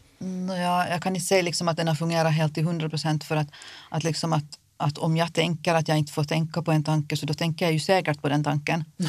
Ja, 0.47 0.87
jag 0.87 1.01
kan 1.01 1.15
inte 1.15 1.27
säga 1.27 1.41
liksom 1.41 1.67
att 1.67 1.77
den 1.77 1.87
har 1.87 1.95
fungerat 1.95 2.33
helt 2.33 2.53
till 2.53 2.63
hundra 2.63 2.89
procent 2.89 3.23
för 3.23 3.35
att, 3.35 3.47
att, 3.89 4.03
liksom 4.03 4.33
att, 4.33 4.45
att 4.77 4.97
om 4.97 5.17
jag 5.17 5.33
tänker 5.33 5.73
att 5.75 5.87
jag 5.87 5.97
inte 5.97 6.13
får 6.13 6.23
tänka 6.23 6.61
på 6.61 6.71
en 6.71 6.83
tanke 6.83 7.17
så 7.17 7.25
då 7.25 7.33
tänker 7.33 7.65
jag 7.65 7.73
ju 7.73 7.79
säkert 7.79 8.21
på 8.21 8.29
den 8.29 8.43
tanken. 8.43 8.83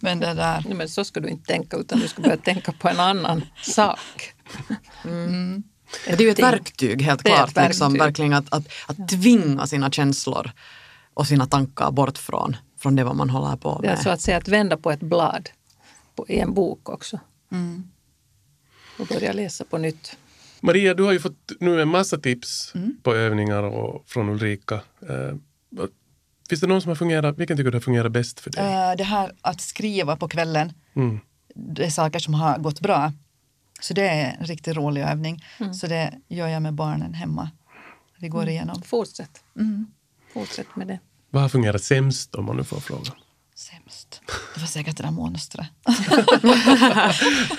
men 0.00 0.20
det 0.20 0.34
där... 0.34 0.62
Nej, 0.64 0.74
men 0.74 0.88
så 0.88 1.04
ska 1.04 1.20
du 1.20 1.28
inte 1.28 1.46
tänka 1.46 1.76
utan 1.76 1.98
du 1.98 2.08
ska 2.08 2.22
börja 2.22 2.36
tänka 2.36 2.72
på 2.72 2.88
en 2.88 3.00
annan 3.00 3.44
sak. 3.62 4.32
Mm. 5.04 5.62
Det 6.06 6.12
är 6.12 6.20
ju 6.20 6.30
ett 6.30 6.42
verktyg 6.42 7.02
helt 7.02 7.22
klart, 7.22 7.38
liksom, 7.38 7.54
verktyg. 7.54 7.68
Liksom, 7.68 7.94
verkligen 7.94 8.32
att, 8.32 8.54
att, 8.54 8.66
att 8.86 9.08
tvinga 9.08 9.66
sina 9.66 9.90
känslor 9.90 10.50
och 11.14 11.26
sina 11.26 11.46
tankar 11.46 11.90
bort 11.90 12.18
från, 12.18 12.56
från 12.78 12.96
det 12.96 13.04
vad 13.04 13.16
man 13.16 13.30
håller 13.30 13.56
på 13.56 13.78
med. 13.78 13.90
Det 13.90 13.92
är 13.92 13.96
så 14.02 14.10
att 14.10 14.20
säga 14.20 14.36
att 14.36 14.48
vända 14.48 14.76
på 14.76 14.90
ett 14.90 15.00
blad 15.00 15.48
på, 16.18 16.28
i 16.28 16.38
en 16.38 16.54
bok 16.54 16.88
också. 16.88 17.20
Mm. 17.52 17.88
Och 18.98 19.06
börja 19.06 19.32
läsa 19.32 19.64
på 19.64 19.78
nytt. 19.78 20.16
Maria, 20.60 20.94
du 20.94 21.02
har 21.02 21.12
ju 21.12 21.20
fått 21.20 21.52
nu 21.60 21.82
en 21.82 21.88
massa 21.88 22.18
tips 22.18 22.72
mm. 22.74 22.96
på 23.02 23.14
övningar 23.14 23.62
och, 23.62 24.04
från 24.06 24.28
Ulrika. 24.28 24.74
Eh, 25.08 25.34
finns 26.48 26.60
det 26.60 26.66
någon 26.66 26.82
som 26.82 26.88
har 26.88 26.96
fungerat, 26.96 27.38
vilken 27.38 27.56
tycker 27.56 27.70
du 27.70 27.76
har 27.76 27.82
fungerat 27.82 28.12
bäst 28.12 28.40
för 28.40 28.50
dig? 28.50 28.64
Uh, 28.64 28.96
det 28.96 29.04
här 29.04 29.32
att 29.40 29.60
skriva 29.60 30.16
på 30.16 30.28
kvällen, 30.28 30.72
mm. 30.94 31.20
det 31.54 31.84
är 31.84 31.90
saker 31.90 32.18
som 32.18 32.34
har 32.34 32.58
gått 32.58 32.80
bra. 32.80 33.12
Så 33.80 33.94
det 33.94 34.08
är 34.08 34.36
en 34.40 34.46
riktigt 34.46 34.76
rolig 34.76 35.02
övning. 35.02 35.44
Mm. 35.60 35.74
Så 35.74 35.86
det 35.86 36.14
gör 36.28 36.48
jag 36.48 36.62
med 36.62 36.74
barnen 36.74 37.14
hemma. 37.14 37.50
Vi 38.18 38.28
går 38.28 38.42
mm. 38.42 38.50
igenom. 38.50 38.82
Fortsätt. 38.82 39.44
Mm. 39.56 39.86
Fortsätt 40.32 40.76
med 40.76 40.86
det. 40.86 40.98
Vad 41.30 41.42
har 41.42 41.48
fungerat 41.48 41.82
sämst 41.82 42.34
om 42.34 42.44
man 42.44 42.56
nu 42.56 42.64
får 42.64 42.80
fråga? 42.80 43.12
Sämst? 43.58 44.20
Det 44.54 44.60
var 44.60 44.66
säkert 44.66 44.96
det 44.96 45.02
där 45.02 45.10
monstret. 45.10 45.66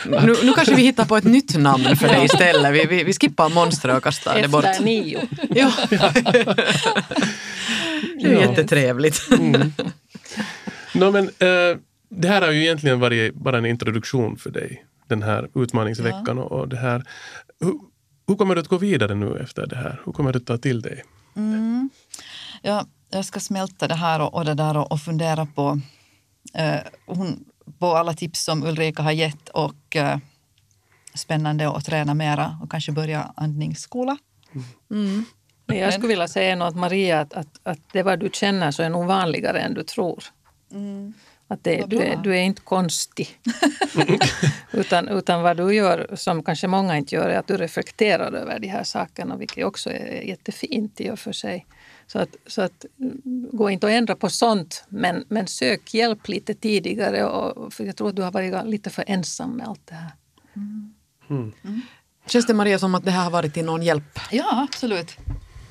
nu, 0.26 0.36
nu 0.44 0.54
kanske 0.54 0.76
vi 0.76 0.82
hittar 0.82 1.06
på 1.06 1.18
ett 1.18 1.24
nytt 1.24 1.56
namn 1.56 1.96
för 1.96 2.08
det 2.08 2.24
istället. 2.24 2.74
Vi, 2.74 2.86
vi, 2.86 3.04
vi 3.04 3.14
skippar 3.14 3.50
monstret 3.50 3.98
och 3.98 4.04
kastar 4.04 4.42
det 4.42 4.48
bort. 4.48 4.66
Efter 4.66 4.84
nio. 4.84 5.28
ja. 5.50 5.74
det 5.90 6.00
är 8.24 8.34
ja. 8.34 8.42
jättetrevligt. 8.42 9.32
mm. 9.32 9.74
no, 10.94 11.12
men, 11.12 11.24
uh, 11.26 11.78
det 12.10 12.28
här 12.28 12.42
har 12.42 12.52
ju 12.52 12.62
egentligen 12.62 13.00
varit 13.00 13.36
bara 13.36 13.58
en 13.58 13.66
introduktion 13.66 14.38
för 14.38 14.50
dig, 14.50 14.86
den 15.08 15.24
här 15.24 15.50
utmaningsveckan. 15.56 16.38
Ja. 16.38 16.44
Och, 16.44 16.52
och 16.60 16.68
det 16.68 16.78
här. 16.78 17.04
Hur, 17.60 17.74
hur 18.28 18.36
kommer 18.36 18.56
du 18.56 18.62
att 18.62 18.68
gå 18.68 18.78
vidare 18.78 19.16
nu 19.16 19.40
efter 19.40 19.68
det 19.68 19.76
här? 19.76 20.02
Hur 20.06 20.14
kommer 20.14 20.34
du 20.34 20.38
att 20.38 20.46
ta 20.46 20.58
till 20.58 20.82
dig? 20.82 21.04
Mm. 21.36 21.90
Ja, 22.62 22.86
jag 23.10 23.26
ska 23.26 23.40
smälta 23.40 23.88
det 23.88 23.96
här 23.96 24.22
och, 24.22 24.34
och 24.34 24.46
det 24.46 24.54
där 24.54 24.78
och, 24.78 24.92
och 24.92 25.00
fundera 25.00 25.46
på, 25.46 25.80
eh, 26.54 26.80
hon, 27.06 27.46
på 27.80 27.96
alla 27.96 28.14
tips 28.14 28.44
som 28.44 28.64
Ulrika 28.64 29.04
har 29.04 29.12
gett 29.12 29.50
och 29.50 29.96
eh, 29.96 30.18
spännande 31.14 31.70
att 31.70 31.86
träna 31.86 32.14
mera 32.14 32.60
och 32.64 32.72
kanske 32.72 32.92
börja 32.92 33.34
andningsskola. 33.36 34.18
Mm. 34.92 35.26
Jag 35.66 35.94
skulle 35.94 36.08
vilja 36.08 36.28
säga 36.28 36.56
något 36.56 36.76
Maria, 36.76 37.20
att, 37.20 37.34
att, 37.34 37.60
att 37.64 37.80
det 37.92 38.04
vad 38.04 38.20
du 38.20 38.30
känner 38.34 38.72
så 38.72 38.84
är 38.84 38.90
nog 38.90 39.06
vanligare 39.06 39.60
än 39.60 39.74
du 39.74 39.84
tror. 39.84 40.24
Mm. 40.72 41.14
Att 41.52 41.64
det, 41.64 41.86
du, 41.88 41.98
är, 41.98 42.16
du 42.16 42.38
är 42.38 42.42
inte 42.42 42.62
konstig. 42.62 43.40
utan, 44.72 45.08
utan 45.08 45.42
vad 45.42 45.58
du 45.58 45.76
gör, 45.76 46.16
som 46.16 46.44
kanske 46.44 46.68
många 46.68 46.98
inte 46.98 47.16
gör, 47.16 47.30
är 47.30 47.40
att 47.40 47.48
du 47.48 47.58
reflekterar 47.58 48.34
över 48.34 48.60
de 48.60 48.68
här 48.68 48.84
sakerna, 48.84 49.38
vilket 49.38 49.66
också 49.66 49.90
är 49.90 50.22
jättefint 50.22 51.02
i 51.02 51.10
och 51.10 51.20
för 51.20 51.32
sig. 51.32 51.66
Så 52.08 52.20
att, 52.20 52.36
så 52.48 52.62
att 52.62 52.86
gå 53.52 53.70
inte 53.70 53.86
och 53.86 53.92
ändra 53.92 54.16
på 54.16 54.30
sånt, 54.30 54.86
men, 54.90 55.26
men 55.28 55.48
sök 55.48 55.94
hjälp 55.94 56.28
lite 56.28 56.54
tidigare. 56.54 57.26
Och, 57.26 57.74
för 57.74 57.84
jag 57.84 57.96
tror 57.96 58.10
att 58.10 58.16
du 58.16 58.22
har 58.22 58.32
varit 58.32 58.68
lite 58.68 58.90
för 58.90 59.04
ensam 59.08 59.52
med 59.58 59.68
allt 59.68 59.88
det 59.88 59.96
här. 59.96 60.12
Mm. 60.56 60.94
Mm. 61.64 61.82
Känns 62.28 62.46
det 62.46 62.54
Maria 62.54 62.80
som 62.80 62.96
att 62.96 63.06
det 63.06 63.12
här 63.12 63.24
har 63.24 63.32
varit 63.32 63.54
till 63.54 63.66
någon 63.66 63.84
hjälp? 63.84 64.20
Ja, 64.32 64.68
absolut. 64.72 65.18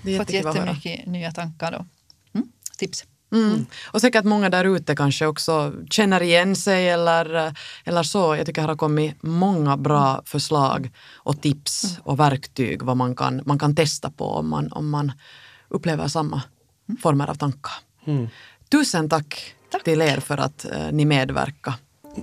Det 0.03 0.15
är 0.15 0.19
Fått 0.19 0.31
jättemycket 0.31 1.07
nya 1.07 1.33
tankar 1.33 1.73
och 1.73 1.87
mm, 2.35 2.53
tips. 2.79 3.05
Mm. 3.33 3.49
mm. 3.49 3.67
Och 3.87 4.01
säkert 4.01 4.25
många 4.25 4.51
där 4.51 4.77
ute 4.77 4.97
kanske 4.97 5.27
också 5.27 5.73
känner 5.91 6.23
igen 6.23 6.57
sig 6.57 6.89
eller, 6.89 7.55
eller 7.85 8.03
så. 8.03 8.37
Jag 8.37 8.47
tycker 8.47 8.63
det 8.63 8.69
har 8.69 8.77
kommit 8.77 9.23
många 9.23 9.77
bra 9.77 10.23
förslag 10.25 10.91
och 11.15 11.43
tips 11.43 11.85
mm. 11.85 12.03
och 12.05 12.21
verktyg 12.21 12.83
vad 12.83 12.97
man 12.97 13.17
kan, 13.17 13.43
man 13.47 13.59
kan 13.59 13.75
testa 13.75 14.11
på 14.11 14.25
om 14.25 14.49
man, 14.49 14.73
om 14.73 14.91
man 14.91 15.13
upplever 15.69 16.09
samma 16.09 16.43
mm. 16.89 17.01
former 17.03 17.31
av 17.31 17.35
tankar. 17.35 17.73
Mm. 18.05 18.29
Tusen 18.71 19.09
tack, 19.09 19.55
tack, 19.71 19.85
till 19.85 20.03
er 20.03 20.21
för 20.21 20.39
att 20.39 20.67
uh, 20.73 20.93
ni 20.93 21.05
medverkar. 21.05 21.75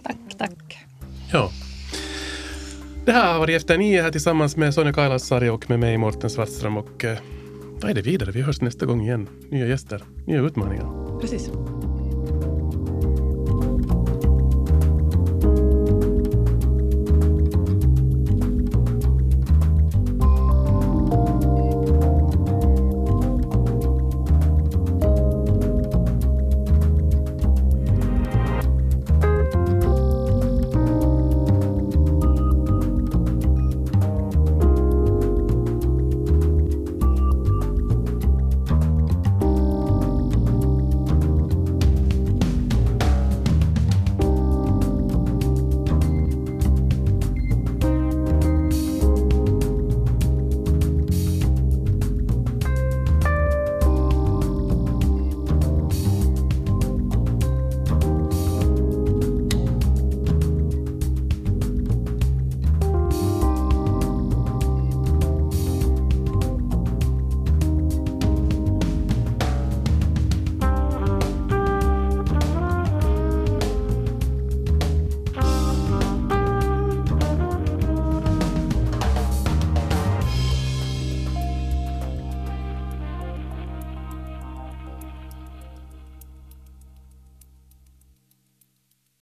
Tack, 0.03 0.37
tack. 0.37 0.77
Ja. 1.31 1.51
Det 3.05 3.11
här 3.11 3.33
har 3.33 3.39
varit 3.39 3.55
Efter 3.55 3.77
nio 3.77 4.01
här 4.01 4.11
tillsammans 4.11 4.55
med 4.55 4.73
Sonja 4.73 4.93
Kailasari 4.93 5.49
och 5.49 5.69
med 5.69 5.79
mig 5.79 5.97
Morten 5.97 6.29
Svartström. 6.29 6.77
Och 6.77 7.03
uh, 7.03 7.17
vad 7.85 7.91
är 7.91 7.95
det 7.95 8.01
vidare? 8.01 8.31
Vi 8.31 8.41
hörs 8.41 8.61
nästa 8.61 8.85
gång 8.85 9.01
igen. 9.01 9.27
Nya 9.49 9.67
gäster, 9.67 10.03
nya 10.27 10.41
utmaningar. 10.41 11.19
Precis. 11.19 11.51